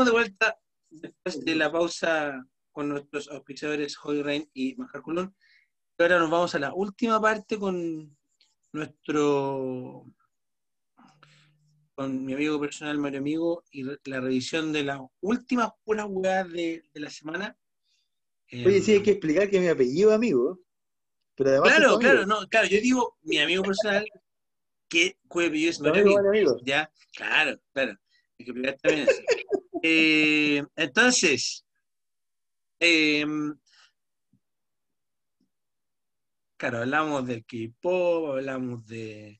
[0.00, 5.34] Estamos de vuelta después de la pausa con nuestros auspiciadores Hoy Rain y Majar Colón.
[5.98, 8.16] Ahora nos vamos a la última parte con
[8.72, 10.06] nuestro
[11.94, 16.82] con mi amigo personal Mario Amigo y la revisión de las últimas puras weas de,
[16.94, 17.54] la semana.
[18.50, 20.60] Oye, sí hay que explicar que mi apellido amigo.
[21.34, 24.06] Pero además claro, claro, no, claro, yo digo mi amigo personal
[24.88, 26.56] que mi es Mario amigo.
[26.64, 27.98] Ya, claro, claro.
[28.38, 29.22] Hay que explicar también eso.
[29.82, 31.64] Eh, entonces,
[32.78, 33.54] em,
[36.56, 39.38] claro, hablamos del K-pop, hablamos de,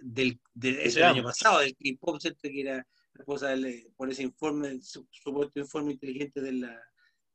[0.00, 2.86] del, de eso el año pasado, del K-pop, que era
[3.96, 6.82] por ese informe, supuesto informe inteligente de la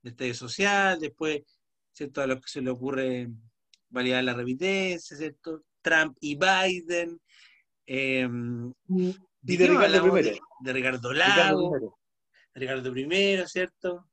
[0.03, 1.41] estadio social, después,
[1.91, 2.21] ¿cierto?
[2.21, 3.29] A lo que se le ocurre
[3.89, 5.63] validar la revitencia, ¿cierto?
[5.81, 7.19] Trump y Biden.
[7.85, 8.27] Eh,
[9.43, 10.37] y de Ricardo primero.
[10.59, 11.99] De, Ricardo Lago.
[12.53, 14.09] Ricardo primero, ¿cierto?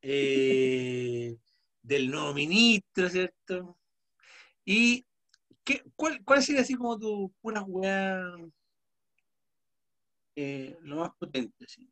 [0.00, 1.36] Eh,
[1.82, 3.78] del nuevo ministro, ¿cierto?
[4.64, 5.04] ¿Y
[5.64, 8.22] qué, cuál, cuál sería así como tu pura weá
[10.36, 11.66] eh, lo más potente?
[11.66, 11.90] ¿sí?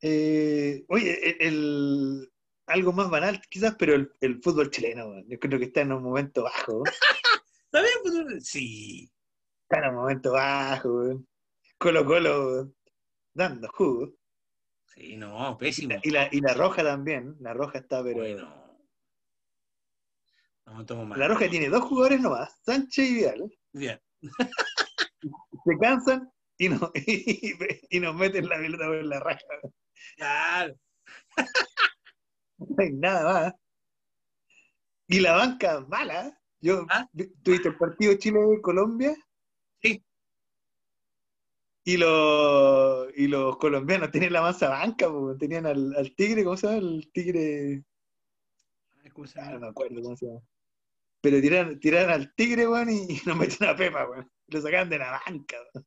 [0.00, 2.28] Eh, oye, el,
[2.66, 6.42] algo más banal quizás, pero el, fútbol chileno, yo creo que está en un momento
[6.42, 6.82] bajo.
[7.66, 8.40] ¿Está bien?
[8.40, 9.10] Sí.
[9.72, 11.24] Está en un momento bajo,
[11.78, 12.74] Colo Colo,
[13.32, 14.12] dando jugo.
[14.84, 15.96] Sí, no, pésimo.
[16.02, 18.18] Y la, y la roja también, la roja está, pero.
[18.18, 18.84] Bueno.
[20.66, 23.58] No, tomo La roja tiene dos jugadores nomás, Sánchez y Vidal.
[23.72, 23.98] Bien.
[25.64, 29.40] Se cansan y, no, y, nos meten la pelota por la raja.
[30.18, 30.74] Claro.
[32.58, 33.54] No hay nada más.
[35.06, 36.38] Y la banca mala.
[36.60, 37.08] Yo, ¿Ah?
[37.42, 39.16] ¿Tuviste el partido Chile-Colombia?
[41.84, 45.08] Y los, y los colombianos tenían la masa banca,
[45.38, 46.78] tenían al, tigre, ¿cómo se llama?
[46.78, 47.84] El tigre.
[49.12, 49.50] ¿Cómo se llama?
[49.50, 50.40] Ah, no me acuerdo cómo se llama.
[51.20, 54.30] Pero tiraron, tiraron al tigre, weón, y nos metieron a Pepa, weón.
[54.46, 55.86] Lo sacaban de la banca, weón.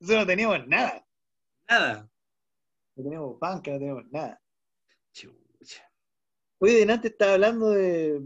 [0.00, 1.06] Eso no teníamos nada.
[1.68, 2.10] Nada.
[2.96, 4.40] No teníamos banca, no teníamos nada.
[5.12, 5.92] Chucha.
[6.58, 8.22] Oye, delante estaba hablando de,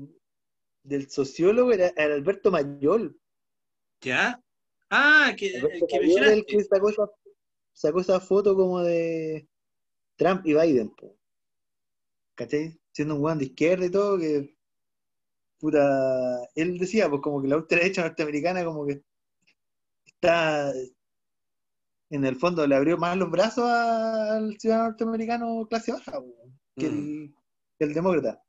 [0.84, 3.18] del sociólogo, era, era Alberto Mayol.
[4.03, 4.42] ¿Ya?
[4.90, 5.53] Ah, que,
[5.88, 7.11] que sacó, esa,
[7.72, 9.48] sacó esa foto como de
[10.16, 11.16] Trump y Biden, po.
[12.34, 12.78] ¿cachai?
[12.92, 14.55] Siendo un guan de izquierda y todo, que
[15.59, 19.03] puta, él decía, pues como que la ultraderecha norteamericana como que
[20.07, 20.72] está
[22.11, 26.20] en el fondo le abrió más los brazos al ciudadano norteamericano clase baja
[26.76, 27.34] que, el, mm.
[27.78, 28.42] que el demócrata.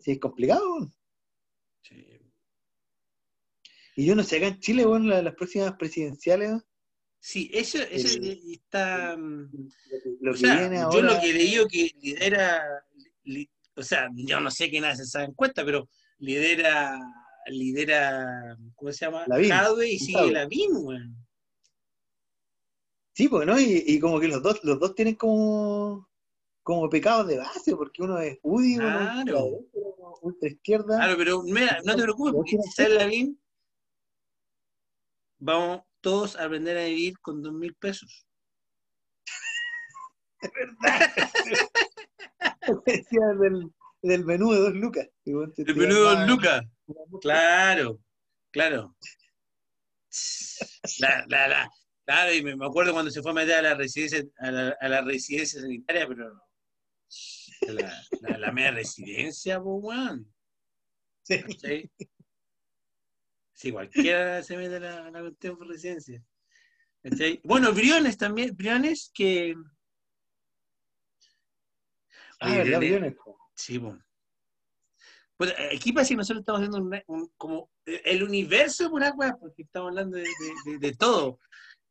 [0.00, 0.92] Sí, es complicado.
[3.96, 6.62] Y yo no sé, acá en Chile, bueno, las, próximas presidenciales.
[7.18, 9.16] Sí, eso, eso está.
[9.16, 10.96] Lo que viene ahora...
[10.96, 12.62] Yo lo que leí que lidera.
[13.74, 15.88] o sea, yo no sé quién hace esa encuesta, pero
[16.18, 17.00] lidera.
[17.46, 19.24] lidera ¿Cómo se llama?
[19.26, 20.98] Jadwe y sigue la güey.
[23.14, 23.58] Sí, pues, ¿no?
[23.58, 26.06] Y, y, como que los dos, los dos tienen como,
[26.62, 29.46] como pecados de base, porque uno es UDI, claro.
[29.46, 30.98] uno es ultra izquierda.
[30.98, 33.40] Claro, pero mira, no te preocupes, porque si sale Lavín,
[35.38, 38.26] vamos todos a aprender a vivir con dos mil pesos.
[40.40, 41.12] Es verdad.
[42.84, 43.72] Decía del,
[44.02, 45.08] del menú de dos lucas.
[45.24, 46.62] El menú de dos lucas.
[47.20, 47.98] Claro,
[48.50, 48.96] claro.
[50.98, 51.70] La, la, la,
[52.04, 54.88] claro, y me, acuerdo cuando se fue a meter a la residencia, a la, a
[54.88, 56.40] la residencia sanitaria, pero
[57.68, 60.20] la, la, la media residencia, pues,
[61.22, 61.42] Sí.
[61.58, 61.90] ¿Sí?
[63.56, 66.22] Sí, cualquiera se mete a la, la cuestión por residencia.
[67.02, 67.40] ¿Cachai?
[67.42, 69.54] Bueno, Briones también, Briones que.
[72.40, 73.16] Ah, ¿verdad, Briones-?
[73.54, 73.96] Sí, pues.
[75.38, 79.34] Pues aquí parece que nosotros estamos haciendo un, un- como el universo de pura weá,
[79.38, 81.40] porque estamos hablando de, de- de- de todo.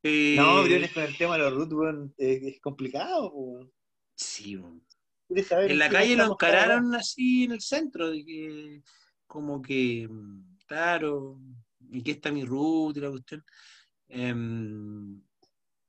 [0.04, 3.34] Eh, No, Briones con el tema de los roots, weón, es, complicado.
[4.16, 4.86] Sí, weón.
[5.28, 8.84] ¿Quieres saber En la calle lo encararon así en el centro, de que
[9.26, 10.08] como que,
[10.66, 11.40] mm, claro,
[11.92, 13.44] y que está mi root y la cuestión.
[14.08, 15.22] Em,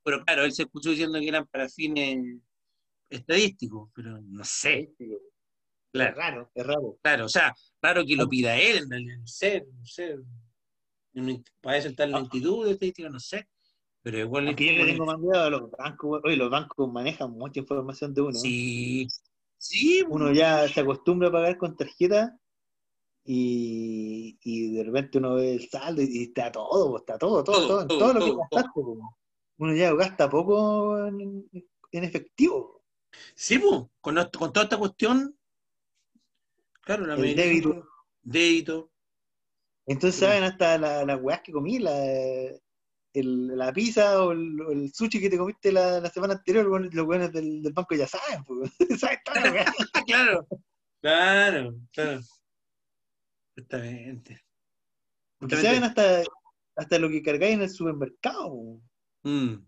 [0.03, 2.41] pero claro, él se escuchó diciendo que eran para fines
[3.11, 4.93] estadísticos, pero no sé.
[4.99, 5.09] Es
[5.93, 6.99] Claro, raro, es raro.
[7.03, 10.17] claro, o sea, raro que lo pida él, en realidad, no sé, no sé.
[11.63, 13.49] Para eso está en la lentitud de estadística, no sé.
[14.03, 16.21] Pero igual es Aunque yo le tengo más miedo a los bancos.
[16.25, 18.33] Oye, los bancos manejan mucha información de uno.
[18.39, 19.09] Sí,
[19.59, 22.39] sí, Uno ya se acostumbra a pagar con tarjeta
[23.27, 27.55] y, y de repente uno ve el saldo y, y está todo, está todo, todo,
[27.57, 28.81] Todo, todo, en todo, todo lo que gastaste.
[29.59, 31.49] Uno ya gasta poco en,
[31.93, 32.83] en efectivo.
[33.35, 35.37] Sí, pues, con, con toda esta cuestión,
[36.83, 37.87] claro, la El débito.
[38.23, 38.91] Débito.
[39.87, 41.97] Entonces saben hasta la- las weas que comí, la,
[43.13, 47.33] el- la pizza o el, sushi que te comiste la, la semana anterior, los weones
[47.33, 48.45] del, del banco ya saben,
[48.99, 49.75] saben la
[50.07, 50.47] claro,
[51.01, 52.21] claro, claro.
[53.57, 54.41] Justamente.
[55.39, 56.23] Porque saben hasta,
[56.77, 58.81] hasta lo que cargáis en el supermercado.
[59.25, 59.67] Mm,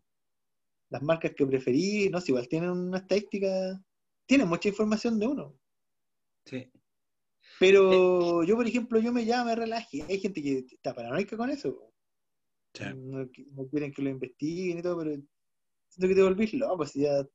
[0.91, 3.49] Las marcas que preferís, no sé, igual tienen una estadística,
[4.27, 5.59] tienen mucha información de uno.
[6.45, 6.71] sí.
[7.61, 10.03] Pero yo, por ejemplo, yo me llamo, me relaje.
[10.09, 11.93] Hay gente que está paranoica con eso.
[12.73, 12.85] sí.
[12.95, 15.11] No, qui- no quieren que lo investiguen y todo, pero
[15.89, 17.27] siento que te volvís loco, si ya,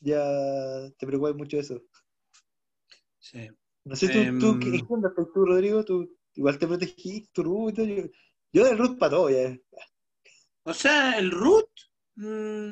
[0.00, 1.82] ya te preocupas mucho de eso.
[3.20, 3.48] sí.
[3.84, 4.60] No sé, tú, tú Em.
[4.60, 5.84] ¿qué qué onda estás tú, Rodrigo?
[5.84, 7.86] ¿Tú igual te protegís tu root y todo?
[7.86, 8.02] Yo,
[8.52, 9.56] yo del root para todo, ya.
[10.64, 11.68] O sea, el root,
[12.16, 12.70] mm,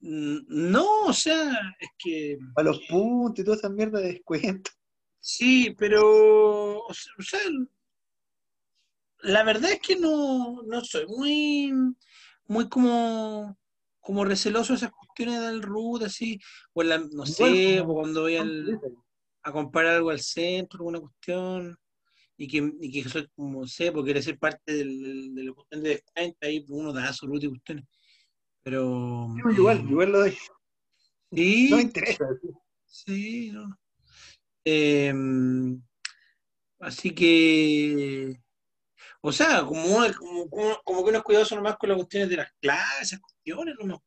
[0.00, 4.70] mm, no, o sea, es que Para los puntos y toda esa mierda de descuento.
[5.20, 7.40] sí, pero, o sea,
[9.22, 11.72] la verdad es que no, no soy muy,
[12.46, 13.56] muy como,
[14.00, 16.40] como receloso de esas cuestiones del root, así,
[16.72, 18.80] o en la- no sé, o cuando voy al,
[19.42, 21.76] a comprar algo al centro, alguna cuestión,
[22.36, 25.82] y que, y que soy como sé, porque quiere ser parte del, de la cuestión
[25.82, 27.84] de descuento, ahí uno da su y cuestiones.
[28.62, 29.28] Pero.
[29.56, 30.36] Igual, eh, igual lo doy.
[31.32, 32.26] Sí, No me interesa.
[32.86, 33.78] sí, no.
[34.64, 35.82] Em,
[36.80, 38.40] así que.
[39.20, 42.36] O sea, como, como, como, como que uno es cuidadoso nomás con las cuestiones de
[42.36, 43.98] las clases, esas cuestiones, nomás.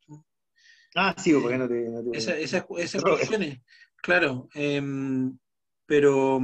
[0.96, 1.90] Ah, sí, porque no te.
[1.90, 3.04] No te Esa- esas, esas
[3.42, 3.60] cuestiones,
[4.06, 5.36] claro, em,
[5.88, 6.40] pero,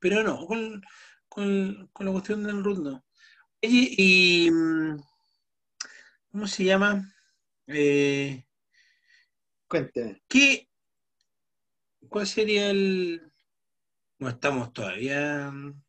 [0.00, 0.82] pero no, con,
[1.28, 3.04] con, con la cuestión del root no.
[3.62, 4.96] Oye, y mm,
[6.32, 7.14] ¿cómo se llama?
[7.68, 8.44] Eh,
[9.68, 10.20] Cuéntame.
[10.28, 10.68] ¿qué,
[12.08, 13.32] ¿Cuál sería el...
[14.18, 15.80] No estamos todavía, mm,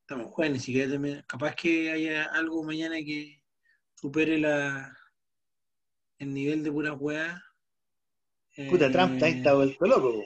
[0.00, 3.42] estamos jóvenes, ni siquiera termina- capaz que haya algo mañana que
[3.94, 4.94] supere la
[6.18, 7.42] el nivel de pura weá.
[8.54, 10.24] Puta, Trump Eh, está vuelto loco.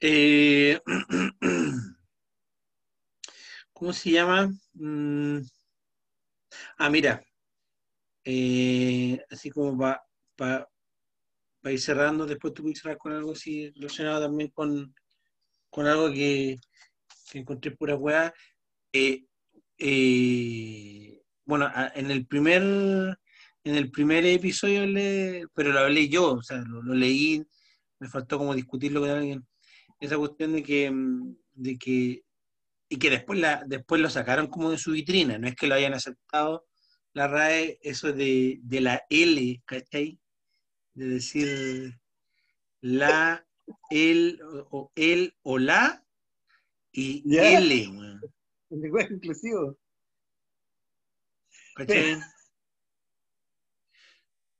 [0.00, 0.80] Eh,
[3.72, 4.50] ¿Cómo se llama?
[4.74, 5.40] Mm,
[6.78, 7.22] Ah, mira.
[8.24, 9.76] Eh, así como
[10.36, 10.68] para
[11.64, 14.94] ir cerrando, después tú puedes cerrar con algo así relacionado también con,
[15.70, 16.56] con algo que,
[17.30, 18.34] que encontré pura weá.
[18.92, 19.26] Eh,
[19.78, 23.18] eh, bueno, en el primer
[23.64, 27.42] en el primer episodio hablé, pero lo hablé yo, o sea, lo, lo leí,
[27.98, 29.46] me faltó como discutirlo con alguien.
[29.98, 32.24] Esa cuestión de que, mm, de que,
[32.90, 35.74] y que después la, después lo sacaron como de su vitrina, no es que lo
[35.74, 36.66] hayan aceptado
[37.14, 40.18] la RAE, eso de, de la L, ¿cachai?
[40.92, 41.98] De decir
[42.80, 43.46] la,
[43.90, 44.40] el,
[44.70, 46.04] o, el o la
[46.92, 47.58] y Ya.
[47.58, 48.20] L, weón,
[49.12, 49.78] inclusivo.
[51.76, 52.16] ¿cachai?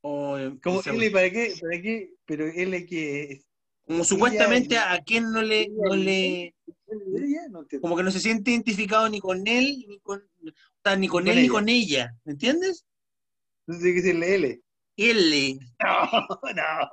[0.07, 1.55] O, eh, ¿Cómo esa L para qué?
[1.59, 2.11] ¿Para qué?
[2.27, 3.47] Pero L que es
[3.87, 6.55] Como supuestamente a, quien no le, no le
[7.81, 10.23] como que no se siente identificado ni con él, ni con,
[10.99, 12.15] ni con, él, ni con ella.
[12.25, 12.85] ¿Me entiendes?
[13.67, 14.63] No sé qué decirle L.
[14.99, 15.59] L.
[15.83, 16.91] No, no.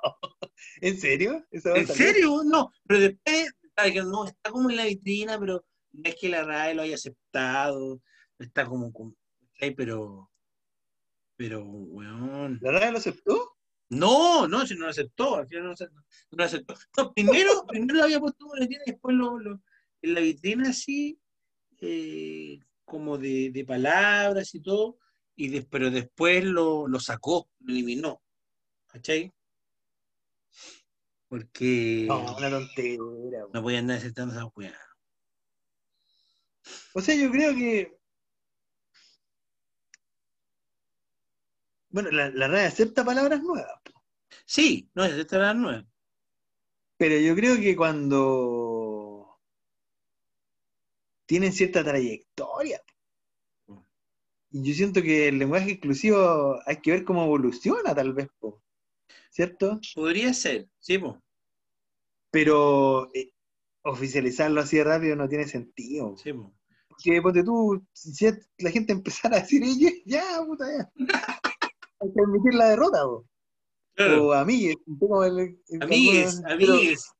[0.79, 1.45] ¿En serio?
[1.51, 2.43] ¿En serio?
[2.45, 3.51] No, pero después,
[4.05, 8.01] no, está como en la vitrina, pero no es que la RAE lo haya aceptado,
[8.39, 8.93] está como,
[9.75, 10.30] pero,
[11.41, 12.59] pero, weón.
[12.61, 13.57] ¿La RAE lo aceptó?
[13.89, 15.73] No, no, si no lo aceptó, al final no,
[16.37, 16.75] lo aceptó.
[16.95, 19.61] No, primero, primero lo había puesto en la vitrina y después lo, lo,
[20.03, 21.19] en la vitrina así,
[21.79, 24.99] eh, como de, de, palabras y todo,
[25.35, 28.21] y de, pero después lo, lo sacó, lo eliminó.
[28.85, 29.33] ¿Cachai?
[31.27, 32.05] Porque.
[32.07, 32.99] No, una tontería.
[33.51, 34.77] No podía andar aceptando esa weá.
[36.93, 37.97] O sea, yo creo que.
[41.91, 43.81] Bueno, la, la red acepta palabras nuevas.
[44.45, 45.85] Sí, no acepta palabras nuevas.
[46.97, 49.39] Pero yo creo que cuando
[51.25, 52.81] tienen cierta trayectoria,
[54.51, 58.27] y yo siento que el lenguaje inclusivo hay que ver cómo evoluciona, tal vez,
[59.29, 59.79] ¿cierto?
[59.95, 61.15] Podría ser, sí, pues.
[62.29, 63.31] Pero eh,
[63.83, 66.15] oficializarlo así de rápido no tiene sentido.
[66.17, 66.53] Sí, po.
[66.89, 68.25] Porque, ponte tú, si
[68.57, 69.63] la gente empezara a decir,
[70.05, 70.91] ya, puta, ya.
[72.01, 73.05] hay que admitir la derrota.
[73.05, 74.75] O amigues.
[75.79, 77.11] amigues, amigues.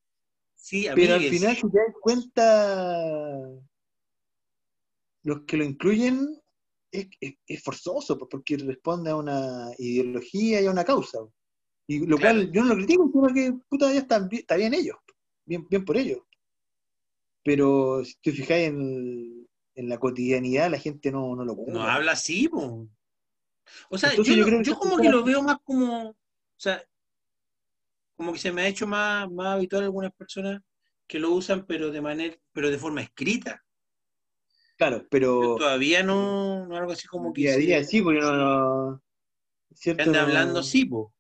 [0.56, 1.10] Sí, amigues.
[1.10, 3.38] Pero al final, si te das cuenta,
[5.24, 6.42] los que lo incluyen
[6.92, 11.20] es, es, forzoso, porque responde a una ideología y a una causa.
[11.88, 14.98] Y lo cual yo no lo critico, sino que puta, ya está, está bien ellos,
[15.46, 16.20] bien, bien por ellos.
[17.44, 22.14] Pero si te fijáis en, en la cotidianidad, la gente no, no lo No habla
[22.14, 22.88] así, po.
[23.90, 24.24] O sea, yo,
[24.62, 26.16] yo, como que lo veo más como, o
[26.58, 26.84] sea,
[28.16, 30.62] como que se me ha hecho más, más habitual algunas personas
[31.08, 33.64] que lo usan, pero de manera, pero de forma escrita.
[34.78, 35.58] Claro, pero.
[35.58, 37.42] todavía no, no algo así como que.
[37.42, 38.36] Día a día sí, porque no.
[38.36, 39.04] no
[39.74, 40.04] ¿cierto?
[40.04, 41.14] Anda hablando sí, po.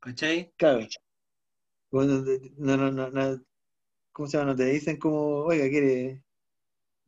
[0.00, 0.52] ¿Cachai?
[0.56, 0.86] Claro.
[1.90, 2.24] Bueno,
[2.56, 3.44] no, no, no, no,
[4.12, 4.52] ¿Cómo se llama?
[4.52, 6.22] No te dicen como, oiga, quiere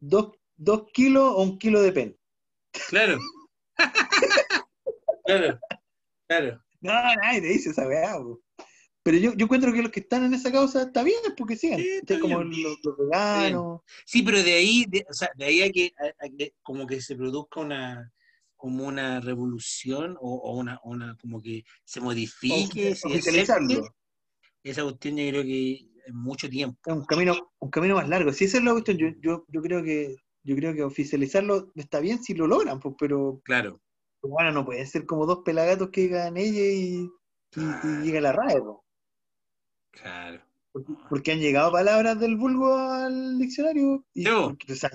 [0.00, 2.18] dos, dos kilos o un kilo de pen.
[2.88, 3.18] Claro.
[5.38, 5.58] claro.
[6.28, 6.62] Claro.
[6.80, 8.16] No, nadie te dice esa weá,
[9.04, 11.56] pero yo, yo encuentro que los que están en esa causa está bien, es porque
[11.56, 11.80] sigan.
[11.80, 13.80] Sí, como los, veganos.
[14.06, 15.92] Sí, pero de ahí, de, o sea, de ahí hay que,
[16.62, 18.12] como que se produzca una
[18.56, 23.08] como una revolución o, una, una, como que se modifique, se
[24.62, 26.78] esa cuestión yo creo que en mucho tiempo.
[26.86, 28.32] Es un camino, un camino más largo.
[28.32, 30.14] Si esa es la cuestión, yo, yo, yo creo que
[30.44, 33.80] yo creo que oficializarlo está bien si lo logran, pues, pero claro.
[34.22, 37.10] Bueno, no pueden ser como dos pelagatos que llegan ella y,
[37.56, 38.62] y, llega la RAE,
[39.90, 40.42] Claro.
[41.10, 44.88] Porque, han llegado palabras del vulgo al diccionario y se,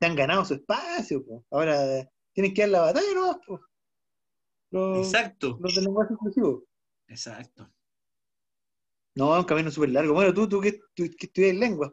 [0.00, 1.22] han ganado, su espacio.
[1.50, 3.60] Ahora tienen que dar la batalla, ¿no?
[4.70, 5.58] Los, Exacto.
[5.60, 6.64] Los del lenguaje inclusivo.
[7.08, 7.68] Exacto.
[9.14, 10.14] No, es un camino súper largo.
[10.14, 11.92] Bueno, tú, tú que, tú, que estudias lenguas,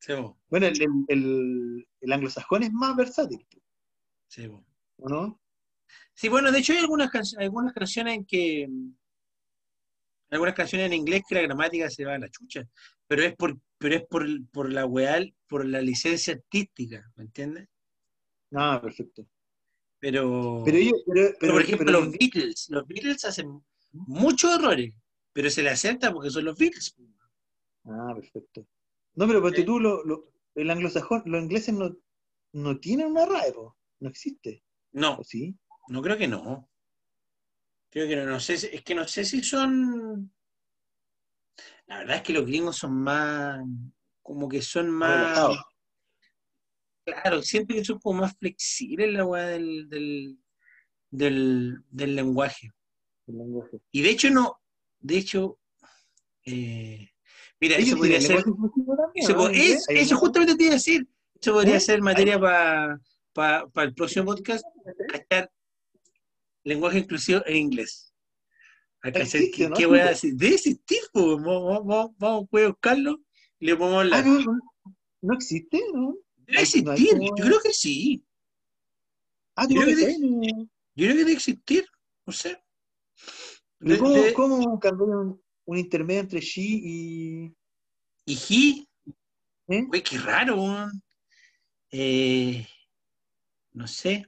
[0.00, 0.14] sí,
[0.48, 3.46] bueno, el, el, el, anglosajón es más versátil.
[4.26, 4.48] Sí,
[4.96, 5.38] ¿O no?
[6.16, 8.68] Sí, bueno, de hecho hay algunas, algunas canciones en que
[10.30, 12.66] algunas canciones en inglés que la gramática se va a la chucha,
[13.06, 17.68] pero es por, pero es por, por la weá, por la licencia artística, ¿me entiendes?
[18.52, 19.26] Ah, perfecto.
[19.98, 23.62] Pero, pero, por ejemplo, los Beatles, los Beatles hacen
[23.92, 24.94] muchos errores,
[25.34, 26.96] pero se le acepta porque son los Beatles.
[27.84, 28.66] Ah, perfecto.
[29.16, 31.94] No, pero porque tú, lo, lo, el anglosajón, los ingleses no,
[32.52, 33.52] no tienen una RAE,
[34.00, 34.62] no existe.
[34.92, 35.18] No.
[35.18, 35.54] ¿O sí?
[35.88, 36.68] No creo que no.
[37.90, 40.32] Creo que no, no sé, es que no sé si son.
[41.86, 43.64] La verdad es que los gringos son más,
[44.22, 45.56] como que son más.
[47.04, 52.70] Claro, siento que son como más flexibles la weá del, del, del, lenguaje.
[53.92, 54.60] Y de hecho no,
[54.98, 55.58] de hecho,
[56.44, 57.08] eh,
[57.60, 58.44] mira, eso podría ser.
[59.14, 61.08] Eso, eso justamente te iba a decir.
[61.40, 61.80] Eso podría ¿Eh?
[61.80, 64.64] ser materia para el próximo podcast.
[66.66, 68.12] Lenguaje inclusivo en inglés.
[69.52, 70.34] ¿qué, voy a decir?
[70.34, 73.20] De ese tipo, vamos, a buscarlo
[73.60, 74.18] y le la.
[74.18, 74.22] Ah,
[75.22, 76.16] no, existe, ¿no?
[76.36, 78.24] Debe existir, yo creo que sí.
[79.54, 81.86] Ah, yo, creo que, yo creo que debe existir,
[82.26, 82.60] no sé.
[83.98, 87.54] ¿Cómo, ¿Cómo cambiar un, un, intermedio entre she y.
[88.24, 88.88] ¿Y he?
[89.68, 89.86] ¿Eh?
[89.88, 90.90] Uy, qué raro,
[91.92, 92.66] eh,
[93.72, 94.26] no sé.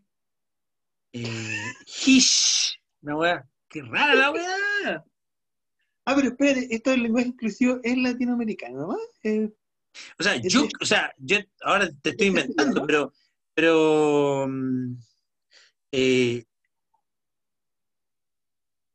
[1.24, 3.48] Eh, hish, una weá.
[3.68, 5.04] Qué rara la weá.
[6.04, 8.96] Ah, pero espérate, esto del lenguaje inclusivo es latinoamericano, ¿no?
[9.22, 9.50] Eh,
[10.18, 13.12] o sea, yo, o sea, yo ahora te estoy inventando, pero,
[13.54, 14.96] pero mm,
[15.92, 16.44] eh,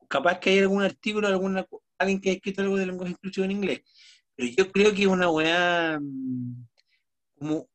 [0.07, 1.67] capaz que hay algún artículo, alguna,
[1.97, 3.81] alguien que ha escrito algo de lenguaje inclusivo en inglés.
[4.35, 6.65] Pero yo creo que es una weá mm,
[7.37, 7.69] como,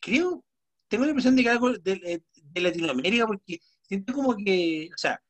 [0.00, 0.44] creo,
[0.88, 2.22] tengo la impresión de que algo de,
[2.54, 5.20] Latinoamérica, porque siento como que, o sea...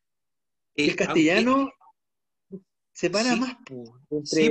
[0.75, 1.71] Eh, el castellano
[2.93, 4.47] separa más, po, entre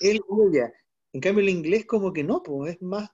[0.00, 0.72] él y ella.
[1.12, 3.08] En cambio el inglés como que no, pues es más,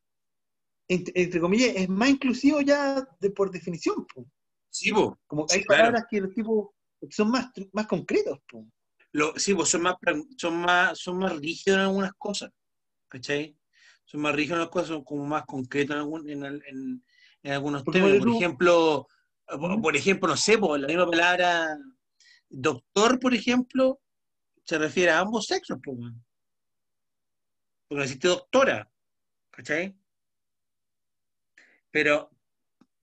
[0.88, 4.06] entre, comillas, es más inclusivo ya de, por definición.
[4.06, 4.26] Po.
[4.70, 5.18] Sí, po.
[5.26, 6.70] Como hay palabras que los tipos
[7.10, 8.38] son más, más concretos.
[8.48, 8.66] Po.
[9.12, 9.96] Lo, sí, pues son más,
[10.36, 12.50] son más, son más rígidos en algunas cosas.
[13.08, 13.56] ¿Cachai?
[14.04, 17.04] Son más rígidos en algunas cosas, son como más concretos en, en,
[17.42, 18.18] en, algunos temas.
[18.18, 19.06] Por ejemplo,
[19.58, 21.78] por, ejemplo, no sé, por la misma palabra
[22.48, 24.00] doctor, por ejemplo,
[24.64, 25.78] se refiere a ambos sexos.
[27.88, 28.90] Porque existe doctora,
[29.50, 29.96] ¿cachai?
[31.90, 32.30] Pero,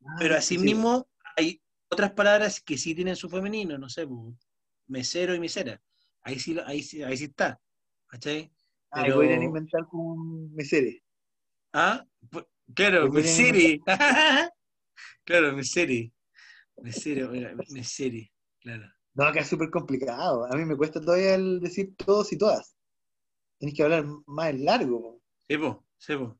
[0.05, 4.07] ah, pero asimismo hay otras palabras que sí tienen su femenino, no sé,
[4.87, 5.81] mesero y mesera.
[6.21, 7.59] Ahí sí, ahí sí, ahí sí está,
[8.07, 8.51] ¿cachai?
[8.91, 9.15] Ah, pero...
[9.15, 11.03] podrían inventar con mesere.
[11.73, 12.05] Ah,
[12.73, 13.81] claro, mesere.
[15.25, 16.11] claro, mesere.
[16.81, 17.31] Mesero,
[17.69, 18.91] mesere, claro.
[19.13, 20.45] No, acá es súper complicado.
[20.45, 22.75] A mí me cuesta todavía el decir todos y todas.
[23.57, 25.19] Tienes que hablar más largo.
[25.47, 26.39] Sebo, sebo.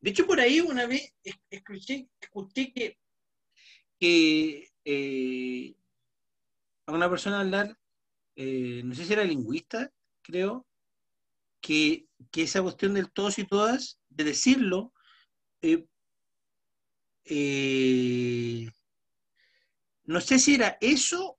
[0.00, 1.14] De hecho, por ahí una vez
[1.50, 2.98] escuché, escuché que,
[4.00, 5.74] que eh,
[6.86, 7.78] a una persona hablar,
[8.34, 10.66] eh, no sé si era lingüista, creo,
[11.60, 14.94] que, que, esa cuestión del todos y todas, de decirlo,
[15.60, 15.86] eh,
[20.08, 21.38] no sé si era eso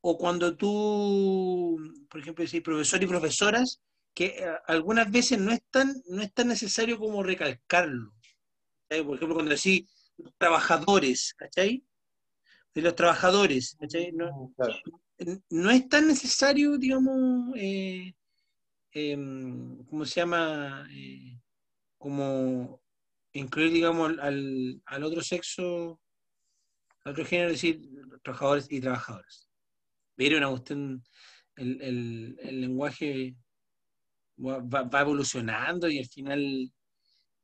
[0.00, 1.78] o cuando tú,
[2.08, 3.82] por ejemplo, decís profesor y profesoras,
[4.14, 8.14] que eh, algunas veces no es tan, no es tan necesario como recalcarlo.
[8.88, 9.84] Por ejemplo, cuando decís
[10.38, 11.84] trabajadores, ¿cachai?
[12.74, 14.12] De los trabajadores, ¿cachai?
[14.12, 14.54] No,
[15.18, 18.14] mm, es tan necesario, digamos, eh,
[18.92, 20.88] em, ¿cómo se llama?
[20.90, 21.38] Eh,
[21.98, 22.80] como
[23.32, 26.00] incluir, digamos, al, al otro sexo,
[27.04, 27.80] otro género, decir
[28.22, 29.48] trabajadores y trabajadoras.
[30.16, 31.02] Pero una cuestión,
[31.56, 33.36] el, el, el lenguaje
[34.38, 36.72] va, va, evolucionando y al final,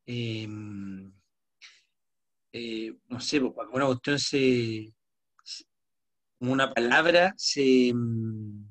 [0.07, 1.13] em,
[2.53, 4.95] eh, no sé, pues, una cuestión se,
[6.39, 8.67] como una palabra se, em,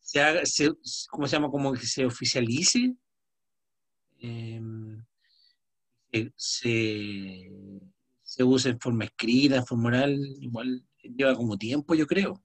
[0.00, 0.70] se haga, se,
[1.10, 1.50] ¿cómo se llama?
[1.50, 2.94] Como que se oficialice.
[4.20, 5.04] Em,
[6.36, 7.50] se,
[8.36, 12.42] se, usa en forma escrita, en forma oral, igual lleva como tiempo, yo creo.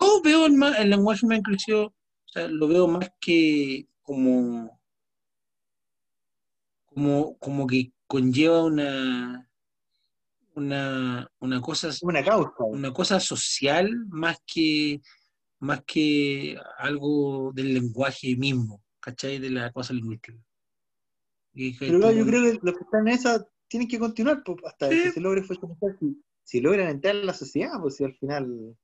[0.00, 4.80] Yo veo el, el lenguaje más inclusivo, o sea, lo veo más que como,
[6.86, 9.48] como, como que conlleva una,
[10.54, 15.00] una, una cosa una causa una cosa social más que
[15.60, 19.38] más que algo del lenguaje mismo ¿cachai?
[19.38, 20.38] de la cosa lingüística
[21.78, 25.12] pero yo creo que los que están en esa tienen que continuar pues, hasta que
[25.12, 25.56] se logre fue
[26.44, 28.76] si logran entrar en la sociedad, pues si al final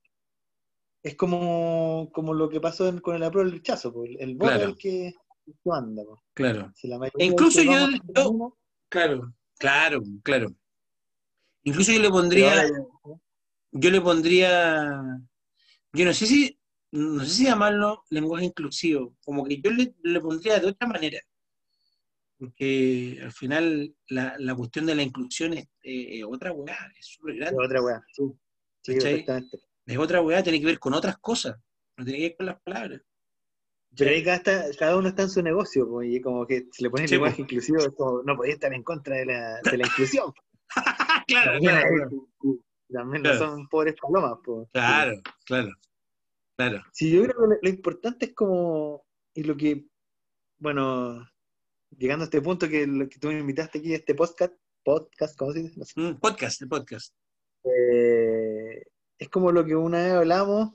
[1.02, 4.62] es como, como lo que pasó con el apruebo el rechazo, pues, el voto es
[4.62, 5.14] el que,
[5.70, 6.04] anda.
[6.06, 6.20] Pues.
[6.32, 6.72] Claro.
[7.18, 7.86] incluso yo,
[8.88, 10.54] claro, claro, claro.
[11.64, 12.70] Incluso yo le pondría,
[13.72, 15.02] yo le pondría,
[15.92, 16.58] yo no sé si,
[16.92, 21.20] no sé si llamarlo lenguaje inclusivo, como que yo le, le pondría de otra manera
[22.38, 27.36] porque al final la, la cuestión de la inclusión es eh, otra weá, es súper
[27.36, 27.58] grande.
[27.60, 28.22] Es otra weá, sí.
[28.82, 28.98] sí
[29.88, 31.56] es otra weá, tiene que ver con otras cosas,
[31.96, 33.00] no tiene que ver con las palabras.
[33.96, 36.90] Pero ahí cada, cada uno está en su negocio, pues, y como que si le
[36.90, 37.78] pones lenguaje inclusivo,
[38.24, 40.32] no podía estar en contra de la, de la inclusión.
[41.26, 42.28] claro, también, claro.
[42.90, 44.38] también no son pobres palomas.
[44.44, 44.68] Pues.
[44.72, 45.70] Claro, claro,
[46.54, 46.82] claro.
[46.92, 49.86] Sí, yo creo que lo, lo importante es como, y lo que,
[50.58, 51.26] bueno,
[51.96, 55.52] llegando a este punto que, que tú me invitaste aquí a este podcast, podcast, ¿cómo
[55.52, 55.80] se dice?
[55.96, 57.14] Mm, podcast, el podcast.
[57.64, 58.82] Eh,
[59.18, 60.74] es como lo que una vez hablamos,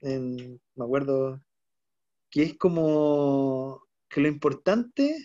[0.00, 1.40] en, me acuerdo,
[2.30, 5.16] que es como que lo importante,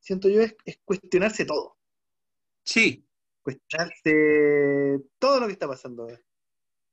[0.00, 1.76] siento yo, es, cuestionarse todo.
[2.64, 3.04] Sí.
[3.42, 6.08] Cuestionarse todo lo que está pasando.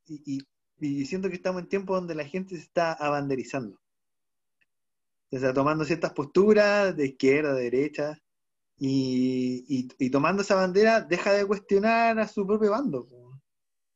[0.07, 0.47] Y, y,
[0.79, 3.79] y siento que estamos en tiempos donde la gente se está abanderizando.
[5.31, 8.21] O sea, tomando ciertas posturas de izquierda, de derecha,
[8.77, 13.07] y, y, tomando esa bandera deja de cuestionar a su propio bando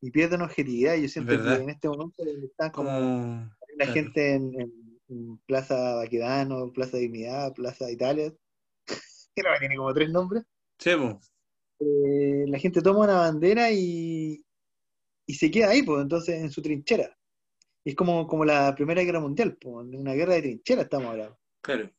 [0.02, 0.96] y pierde una objetividad.
[0.96, 2.90] Yo siento que en este momento están como
[3.78, 4.54] la gente en,
[5.48, 8.32] Plaza Baquedano, Plaza Dignidad, Plaza Italia,
[9.36, 10.44] que no tiene como tres nombres.
[10.78, 14.46] Sí, eh, la gente toma una bandera y,
[15.26, 17.18] y se queda ahí, pues, entonces en su trinchera.
[17.86, 21.38] Es como, como la Primera Guerra Mundial, pues, una guerra de trinchera estamos hablando.
[21.62, 21.90] Claro.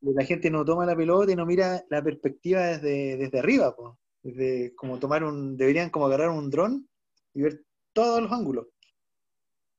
[0.00, 3.94] La gente no toma la pelota y no mira la perspectiva desde, desde arriba, pues.
[4.22, 6.88] Desde como tomar un, deberían como agarrar un dron
[7.34, 8.66] y ver todos los ángulos.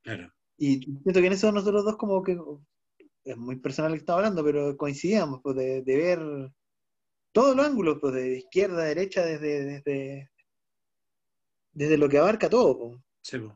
[0.01, 0.31] Claro.
[0.57, 2.37] Y siento que en eso nosotros dos como que,
[3.23, 6.19] es muy personal que estamos hablando, pero coincidíamos, pues, de, ver
[7.31, 10.31] todos los ángulos, pues, de izquierda, derecha, desde, desde,
[11.71, 13.01] desde lo que abarca todo.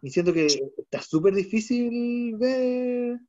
[0.02, 3.20] Y siento que está súper difícil ver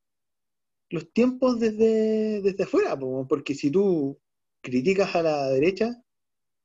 [0.91, 4.19] los tiempos desde, desde afuera, porque si tú
[4.63, 5.95] criticas a la derecha,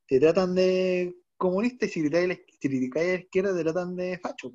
[0.07, 2.01] te tratan de comunista y si
[2.59, 4.51] criticas a la izquierda, te tratan de facho.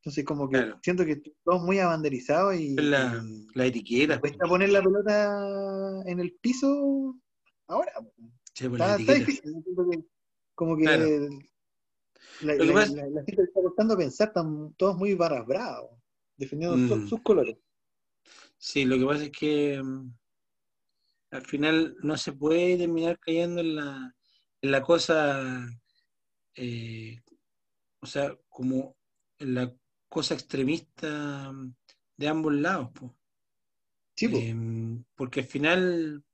[0.00, 2.74] Entonces, como que siento que todos muy abanderizados y.
[2.76, 3.22] La,
[3.54, 4.18] la etiqueta.
[4.18, 7.16] Cuesta poner la pelota en el piso
[7.66, 7.92] ahora.
[8.54, 9.52] está, difícil.
[10.54, 11.28] como que
[12.42, 12.54] la,
[12.86, 15.98] gente está costando pensar, están todos muy barras bravos,
[16.36, 17.08] defendiendo mm.
[17.08, 17.56] sus colores.
[18.56, 20.12] Sí, lo que pasa es que mm,
[21.30, 24.14] al final no se puede terminar cayendo en la,
[24.60, 25.66] en la cosa,
[26.54, 27.20] eh,
[28.00, 28.96] o sea, como
[29.38, 29.74] en la
[30.08, 31.74] cosa extremista mm,
[32.16, 32.90] de ambos lados.
[34.14, 36.24] Sí, em, porque al final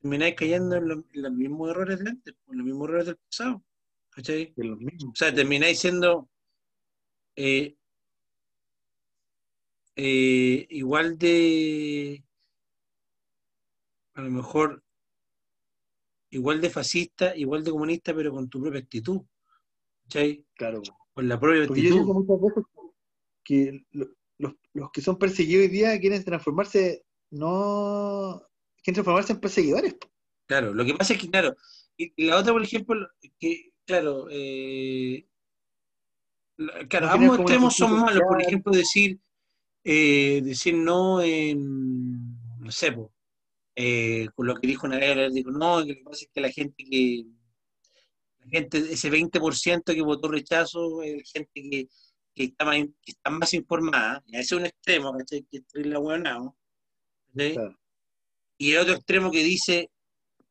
[0.00, 3.64] termináis cayendo en, los mismos errores de antes, en los mismos errores del pasado.
[4.16, 4.54] ¿Cachai?
[4.56, 6.30] O sea, termináis siendo
[7.36, 7.76] eh,
[9.94, 12.24] eh, igual de,
[14.14, 14.82] a lo mejor,
[16.30, 19.20] igual de fascista, igual de comunista, pero con tu propia actitud.
[20.04, 20.46] ¿Cachai?
[20.54, 20.80] Claro.
[21.12, 21.96] Con la propia Porque actitud.
[21.98, 22.64] Yo digo muchas veces
[23.44, 23.84] que
[24.38, 28.42] los, los que son perseguidos hoy día quieren transformarse, no
[28.82, 29.94] quieren transformarse en perseguidores.
[30.46, 31.54] Claro, lo que pasa es que, claro,
[31.98, 33.06] y la otra, por ejemplo,
[33.38, 35.26] que claro, eh,
[36.88, 39.18] claro, ambos extremos son malos, por ejemplo, decir,
[39.84, 42.94] eh, decir no, no sé,
[43.76, 46.50] eh, con lo que dijo una vez, dijo, no, lo que pasa es que la
[46.50, 47.24] gente que,
[48.40, 51.88] la gente, ese 20% que votó rechazo, es gente que,
[52.34, 56.38] que, está más, que está más informada, ese es un extremo, Que es la buena,
[58.58, 59.90] Y el otro extremo que dice,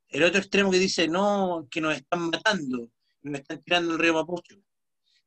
[0.10, 2.90] el otro extremo que dice, no, que nos están matando
[3.30, 4.62] me están tirando el río Mapuche.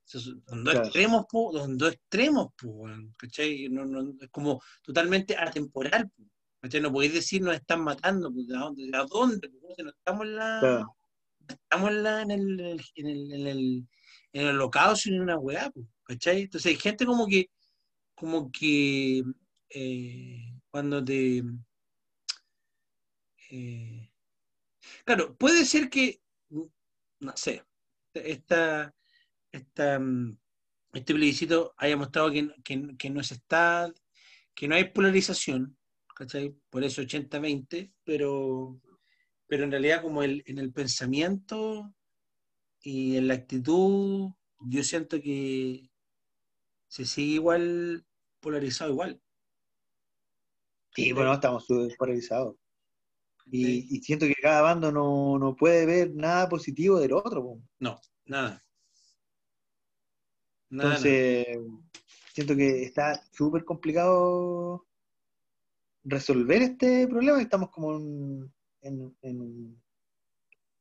[0.04, 2.48] Son dos extremos, po, son dos extremos,
[3.18, 3.68] ¿cachai?
[3.68, 6.10] No, no, es como totalmente atemporal,
[6.62, 6.80] ¿cachai?
[6.80, 8.84] No podéis decir nos están matando, ¿de dónde?
[8.84, 9.50] ¿De dónde?
[9.84, 10.86] No estamos en la...
[11.46, 12.60] Estamos en, la, en, el,
[12.94, 13.88] en, el, en, el,
[14.32, 15.70] en el holocausto en una weá,
[16.04, 16.42] ¿cachai?
[16.42, 17.50] Entonces hay gente como que,
[18.14, 19.22] como que
[19.70, 21.42] eh, cuando te...
[23.50, 24.10] Eh,
[25.04, 26.20] claro, puede ser que,
[26.50, 27.64] no sé,
[28.24, 28.94] esta,
[29.52, 30.38] esta, mm,
[30.94, 32.50] este plebiscito haya mostrado que,
[32.98, 33.92] que, no se está,
[34.54, 35.76] que no hay polarización,
[36.14, 36.54] ¿cachai?
[36.70, 38.80] Por eso 80-20, pero,
[39.46, 41.92] pero en realidad como en el pensamiento
[42.80, 45.90] y en la actitud, yo siento que
[46.88, 48.04] se sigue igual
[48.40, 49.20] polarizado igual.
[50.94, 51.66] Sí, bueno, estamos
[51.98, 52.56] polarizados.
[53.50, 57.60] Y, siento que cada bando no, puede ver nada positivo del otro.
[57.78, 58.62] No, nada.
[60.70, 61.46] Entonces,
[62.34, 64.86] siento que está súper complicado
[66.04, 67.40] resolver este problema.
[67.40, 69.16] Estamos como en, en,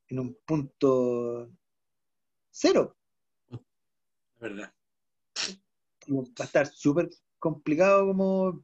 [0.09, 1.49] en, un punto
[2.49, 2.97] cero.
[4.39, 4.73] verdad.
[6.09, 7.09] Va a estar súper
[7.39, 8.63] complicado como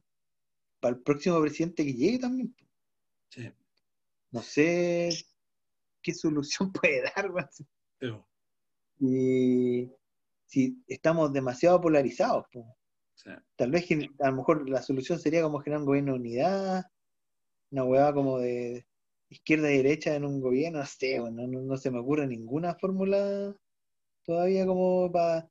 [0.80, 2.54] para el próximo presidente que llegue también.
[3.30, 3.50] Sí
[4.34, 5.10] no sé
[6.02, 7.30] qué solución puede dar.
[8.98, 9.88] Y
[10.44, 12.46] si estamos demasiado polarizados,
[13.56, 13.86] tal vez
[14.20, 16.84] a lo mejor la solución sería como generar un gobierno de unidad,
[17.70, 18.86] una hueá como de
[19.28, 23.54] izquierda y derecha en un gobierno, no sé, no, se me ocurre ninguna fórmula
[24.24, 25.48] todavía como para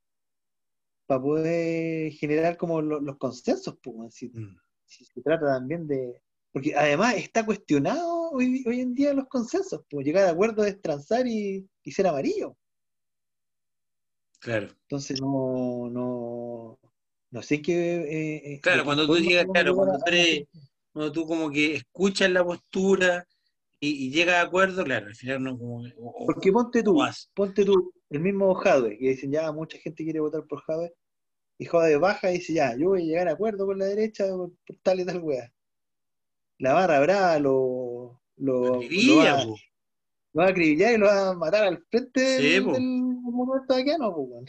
[1.08, 4.58] poder generar como los consensos, pues, si, mm.
[4.86, 6.22] si se trata también de,
[6.52, 10.82] porque además está cuestionado hoy, hoy en día los consensos, pues llegar de acuerdo es
[10.82, 12.56] transar y, ser amarillo.
[14.40, 14.68] Claro.
[14.82, 16.80] Entonces no, no,
[17.32, 17.96] no sé qué.
[17.96, 20.12] Eh, eh, claro, cuando tú llegas, claro, cuando tú,
[20.92, 23.26] cuando tú como que escuchas la postura
[23.80, 25.84] y, llegas a acuerdo, claro, al final no como.
[26.26, 27.00] Porque ponte tú,
[27.34, 30.94] ponte tú, el mismo Jadwe, que dicen ya mucha gente quiere votar por Jadwe,
[31.58, 33.86] y joda de baja y dice, ya, yo voy a llegar a acuerdo con la
[33.86, 35.52] derecha por, tal y tal weá.
[36.60, 37.83] La barra brava lo,
[38.38, 39.56] lo, lo, va, lo,
[40.38, 43.84] va, a acribillar y lo va a matar al frente sí, del, del monumento de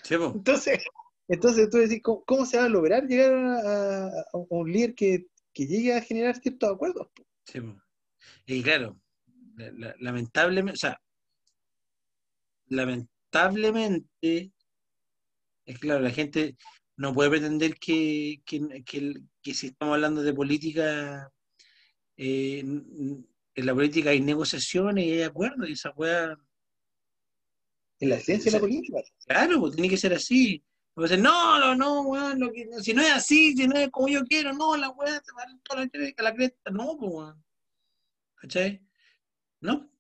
[0.03, 0.85] sí, Entonces,
[1.29, 5.67] entonces tú decís, ¿cómo, se va a lograr llegar a, a, un líder que, que,
[5.67, 7.09] llegue a generar ciertos acuerdos?
[7.45, 7.61] Sí,
[8.47, 8.97] y claro,
[9.99, 11.01] lamentablemente, o sea,
[12.69, 14.53] lamentablemente,
[15.67, 16.57] es claro, la gente
[16.97, 21.31] no puede pretender que, si estamos hablando de política,
[22.17, 22.65] eh,
[23.55, 26.39] en la política hay negociaciones y hay acuerdos, y esa pueda...
[28.01, 28.99] En la ciencia de la política.
[29.27, 30.63] Claro, pues tiene que ser así.
[30.97, 34.53] no, no, no, lo que, si no es así, si no es como yo quiero,
[34.53, 37.35] no, la weá se va a la, la cresta, no, pues,
[38.37, 38.83] ¿Cachai?
[39.61, 39.91] ¿No?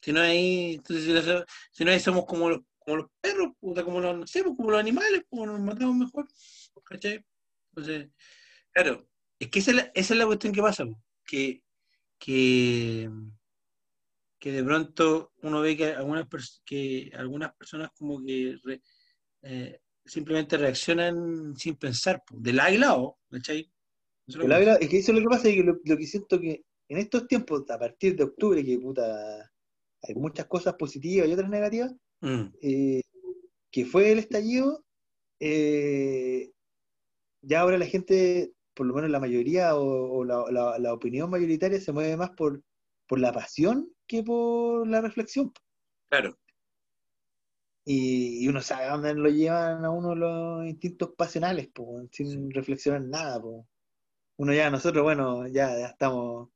[0.00, 4.18] Si no hay, entonces, si no hay, somos como los como los perros, como los,
[4.18, 6.28] no sé, pues, como los animales, como nos matamos mejor.
[6.84, 7.24] ¿Cachai?
[7.70, 8.10] Entonces,
[8.72, 10.84] claro, es que esa es la, esa es la cuestión que pasa,
[11.24, 11.62] que,
[12.22, 13.10] que,
[14.38, 16.28] que de pronto uno ve que algunas,
[16.64, 18.56] que algunas personas como que
[19.42, 23.72] eh, simplemente reaccionan sin pensar, del y lado, ¿cachai?
[24.26, 27.68] es que eso es lo que pasa, que lo, que siento que en estos tiempos,
[27.70, 29.50] a partir de octubre, que puta,
[30.02, 31.92] hay muchas cosas positivas y otras negativas,
[32.22, 32.54] Mm.
[32.62, 33.02] Eh,
[33.70, 34.84] que fue el estallido,
[35.40, 36.52] eh,
[37.42, 42.16] ya ahora la gente, por lo menos la mayoría o, la, opinión mayoritaria se mueve
[42.16, 42.62] más por,
[43.06, 45.52] por la pasión que por la reflexión.
[46.08, 46.38] Claro.
[47.84, 51.70] Y, uno sabe a dónde lo llevan a uno los instintos pasionales,
[52.10, 53.42] sin reflexionar nada.
[54.36, 56.48] Uno ya, nosotros, bueno, ya, estamos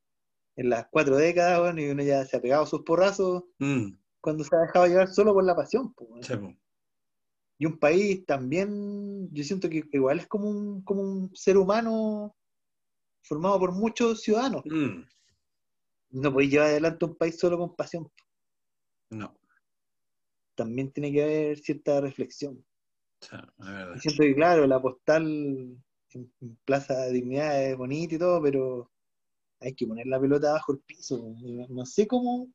[0.57, 3.45] en las cuatro décadas, y uno ya se ha pegado sus porrazos.
[3.59, 3.93] Mm
[4.27, 5.95] cuando se ha dejado llevar solo por la pasión.
[7.59, 12.37] Y un país también, yo siento que igual es como un, como un ser humano
[13.23, 14.63] formado por muchos ciudadanos.
[14.67, 15.03] Mm.
[16.11, 18.11] No podéis llevar adelante un país solo con pasión.
[19.11, 19.39] No.
[20.55, 22.65] También tiene que haber cierta reflexión.
[23.99, 25.27] siento que, claro, la postal
[26.11, 26.33] en,
[26.65, 28.91] Plaza de Dignidad es bonita y todo, pero
[29.61, 31.35] hay que poner la pelota bajo el piso.
[31.69, 32.49] No sé cómo,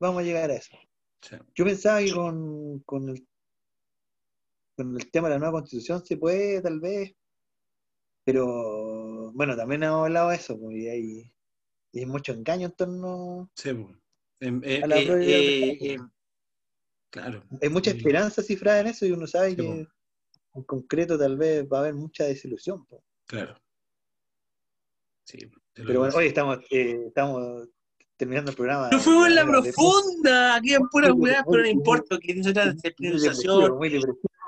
[0.00, 0.76] vamos a llegar a eso.
[1.54, 3.26] Yo pensaba que con, con, el,
[4.76, 7.14] con el tema de la nueva constitución se puede, tal vez,
[8.24, 11.32] pero bueno, también hemos hablado de eso, porque hay,
[11.94, 13.70] hay mucho engaño en torno sí,
[14.40, 15.98] eh, a la eh, eh,
[17.10, 17.44] claro.
[17.60, 19.86] Hay mucha esperanza cifrada en eso y uno sabe que
[20.54, 22.86] en concreto tal vez va a haber mucha desilusión.
[23.26, 23.56] Claro.
[25.24, 25.38] Sí,
[25.74, 27.68] pero bueno, hoy estamos, estamos
[28.16, 28.90] terminando el programa.
[28.90, 32.74] No fuimos en la profunda, aquí en pura weá, pero no importa, que es otra
[32.96, 33.78] priorización.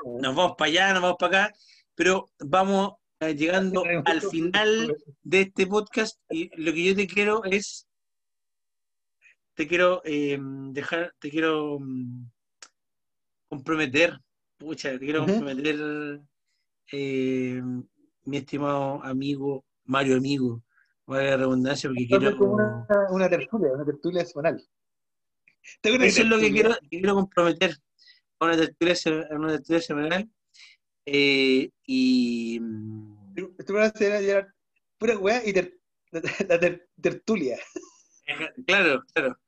[0.05, 1.57] Nos vamos para allá, nos vamos para acá,
[1.95, 7.43] pero vamos eh, llegando al final de este podcast y lo que yo te quiero
[7.45, 7.89] es,
[9.55, 10.39] te quiero eh,
[10.73, 12.27] dejar, te quiero mm,
[13.49, 14.21] comprometer,
[14.59, 16.21] pucha, te quiero comprometer,
[16.93, 17.63] eh,
[18.25, 20.63] mi estimado amigo, Mario Amigo,
[21.07, 22.37] Vaya redundancia porque quiero.
[22.37, 24.63] Como una, una, tertulia, una tertulia semanal.
[25.83, 27.77] Eso es lo que quiero, quiero comprometer
[28.45, 28.95] una tertulia,
[29.31, 30.31] una tertulia semanal.
[31.07, 32.61] Eh, y.
[33.59, 34.47] Esto va a ser
[34.99, 35.77] pura weá y ter,
[36.13, 37.59] la, tertulia.
[38.67, 39.39] Claro, claro.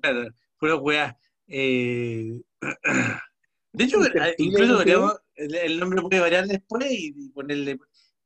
[0.00, 0.28] Claro,
[0.58, 1.18] pura weá.
[1.46, 2.40] Eh,
[3.72, 3.98] de hecho,
[4.38, 7.78] incluso podríamos, el, nombre puede variar después y ponerle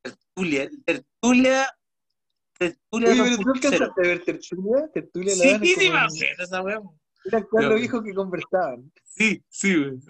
[0.02, 0.70] tertulia.
[0.84, 1.68] Tertulia
[2.58, 4.90] Tertulia Oye, pero tú alcanzaste a ver Tertulia?
[4.92, 6.80] Tertulia sí, sí, sí, sí, esa weá.
[7.26, 8.92] Eran cuatro hijos que conversaban.
[9.04, 10.00] Sí, sí, güey.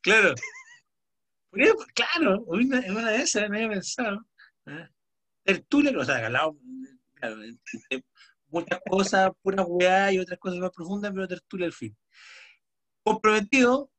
[0.00, 0.34] Claro.
[1.94, 4.20] Claro, una, una de esas, no había pensado.
[4.66, 4.88] ¿eh?
[5.42, 6.58] Tertulia, o sea, galado,
[7.14, 7.36] claro,
[8.50, 11.96] muchas cosas, pura weá y otras cosas más profundas, pero tertulia al fin.
[13.02, 13.90] Comprometido,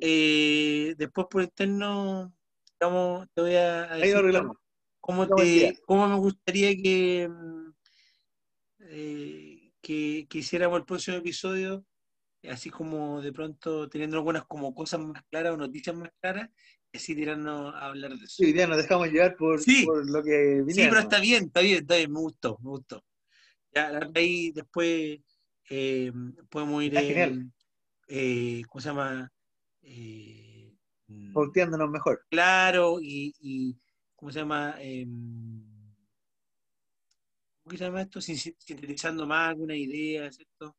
[0.00, 2.32] eh, después por interno,
[2.78, 3.84] vamos, te voy a.
[3.84, 4.56] Arreglamos.
[5.00, 7.72] ¿Cómo, te, cómo me gustaría que, mm,
[8.80, 11.84] eh, que, que, hiciéramos el próximo episodio?
[12.48, 16.48] Así como de pronto teniendo algunas como cosas más claras o noticias más claras,
[16.92, 18.42] así tirarnos a hablar de eso.
[18.42, 21.78] Sí, ya nos dejamos llevar por, por lo que Sí, pero está bien, está bien,
[21.80, 23.04] está bien, me gustó, me gustó.
[23.74, 25.20] Ya ahí después
[25.68, 26.12] eh,
[26.48, 27.52] podemos ir en,
[28.08, 29.30] eh, ¿cómo se llama?
[29.82, 30.74] Eh,
[31.08, 32.24] mm, mejor.
[32.28, 33.76] Claro, y
[34.16, 34.76] ¿cómo se llama?
[34.80, 35.06] Eh,
[37.70, 38.20] ¿Cómo se llama esto?
[38.20, 40.76] Sintetizando más alguna idea, ¿cierto?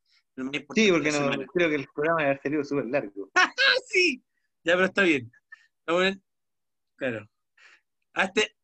[0.75, 3.31] sí, porque no, creo que el programa ha salido súper largo.
[3.87, 4.21] sí,
[4.65, 5.31] ya, pero está bien.
[5.79, 6.21] Está bien.
[6.97, 7.29] Claro.
[8.13, 8.55] A este,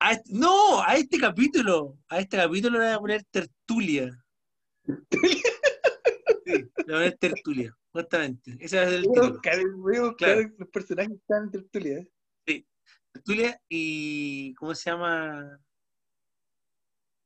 [0.00, 4.10] a este- no, a este capítulo, a este capítulo le voy a poner tertulia.
[4.84, 5.42] Sí,
[6.54, 8.56] le voy a poner tertulia, justamente.
[8.58, 9.76] Ese va a ser el Voy título.
[9.78, 10.54] voy a buscar Claro.
[10.58, 12.06] los personajes que están en tertulia.
[13.12, 14.54] Tertulia y.
[14.54, 15.60] ¿Cómo se llama?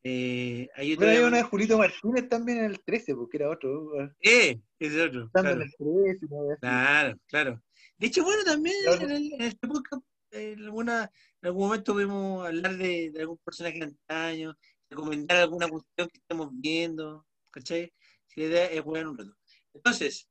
[0.02, 0.68] Eh.
[0.96, 3.92] Bueno, hay una de Julito Martínez también en el 13, porque era otro.
[4.20, 5.28] Eh, ese otro.
[5.30, 6.50] Claro, en el 13, ¿no?
[6.52, 6.60] Así.
[6.60, 7.62] claro, claro.
[7.98, 9.02] De hecho, bueno, también Claro.
[9.02, 11.10] en, el, en este podcast, en, alguna,
[11.42, 14.56] en algún momento podemos hablar de, de algún personaje de antaño,
[14.88, 17.92] recomendar alguna cuestión que estemos viendo, ¿cachai?
[18.26, 19.36] Si la idea es jugar un rato.
[19.74, 20.26] Entonces,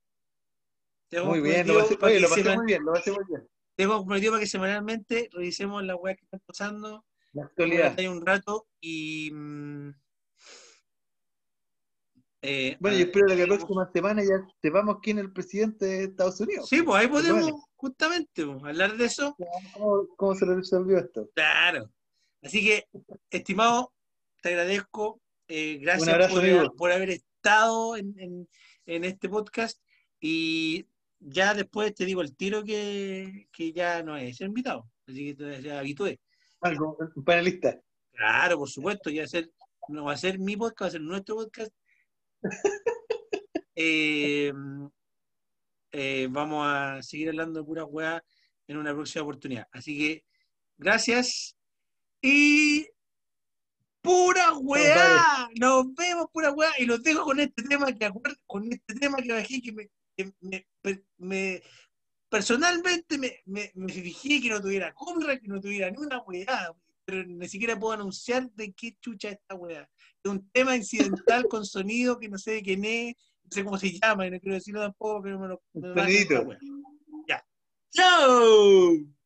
[1.23, 3.47] Muy bien, lo pasé, oye, lo pasé muy bien, lo pasé muy bien.
[3.75, 7.95] te hemos prometido para que semanalmente revisemos las weas que están pasando, La actualidad.
[7.97, 9.30] ahí un rato y.
[9.31, 9.89] mm,
[12.41, 15.85] eh, Bueno, yo espero que la tenemos- próxima semana ya sepamos quién es el presidente
[15.85, 16.69] de Estados Unidos.
[16.69, 19.35] Sí, pues ahí podemos justamente pues, hablar de eso.
[19.73, 21.30] ¿Cómo, cómo se resolvió esto?
[21.35, 21.91] Claro.
[22.41, 22.85] Así que,
[23.30, 23.93] estimado,
[24.41, 25.22] te agradezco.
[25.49, 28.47] eh, gracias abrazo, por, por haber estado en, en-
[28.85, 29.81] en este podcast.
[30.22, 30.85] Y
[31.19, 34.89] ya después te digo el tiro que, que ya no es invitado.
[35.07, 36.19] Así que te ya habitué.
[36.61, 37.80] Algo, un panelista.
[38.11, 39.52] Claro, por supuesto, ya va a ser,
[39.88, 41.72] no va a ser mi podcast, va a ser nuestro podcast.
[43.81, 44.52] Eh,
[45.94, 48.22] eh, vamos a seguir hablando de pura weá
[48.68, 49.68] en una próxima oportunidad.
[49.72, 50.26] Así que,
[50.77, 51.56] gracias
[52.22, 52.86] y
[54.02, 55.49] pura weá.
[55.57, 56.72] Nos vemos, pura weá.
[56.77, 58.11] Y los dejo con este tema que
[58.45, 61.61] con este tema que bajé que me, que me- per- me-
[62.30, 66.72] personalmente me, me, me fijé que no tuviera copyright, que no tuviera ni una weá,
[67.03, 69.89] pero ni siquiera puedo anunciar de qué chucha es esta weá.
[70.23, 73.77] Es un tema incidental con sonido que no sé de quién es, no sé cómo
[73.77, 75.61] se llama, y no quiero decirlo tampoco, pero me lo.
[75.73, 76.57] me lo.
[77.27, 77.43] Ya.
[77.91, 79.18] ¡Chao!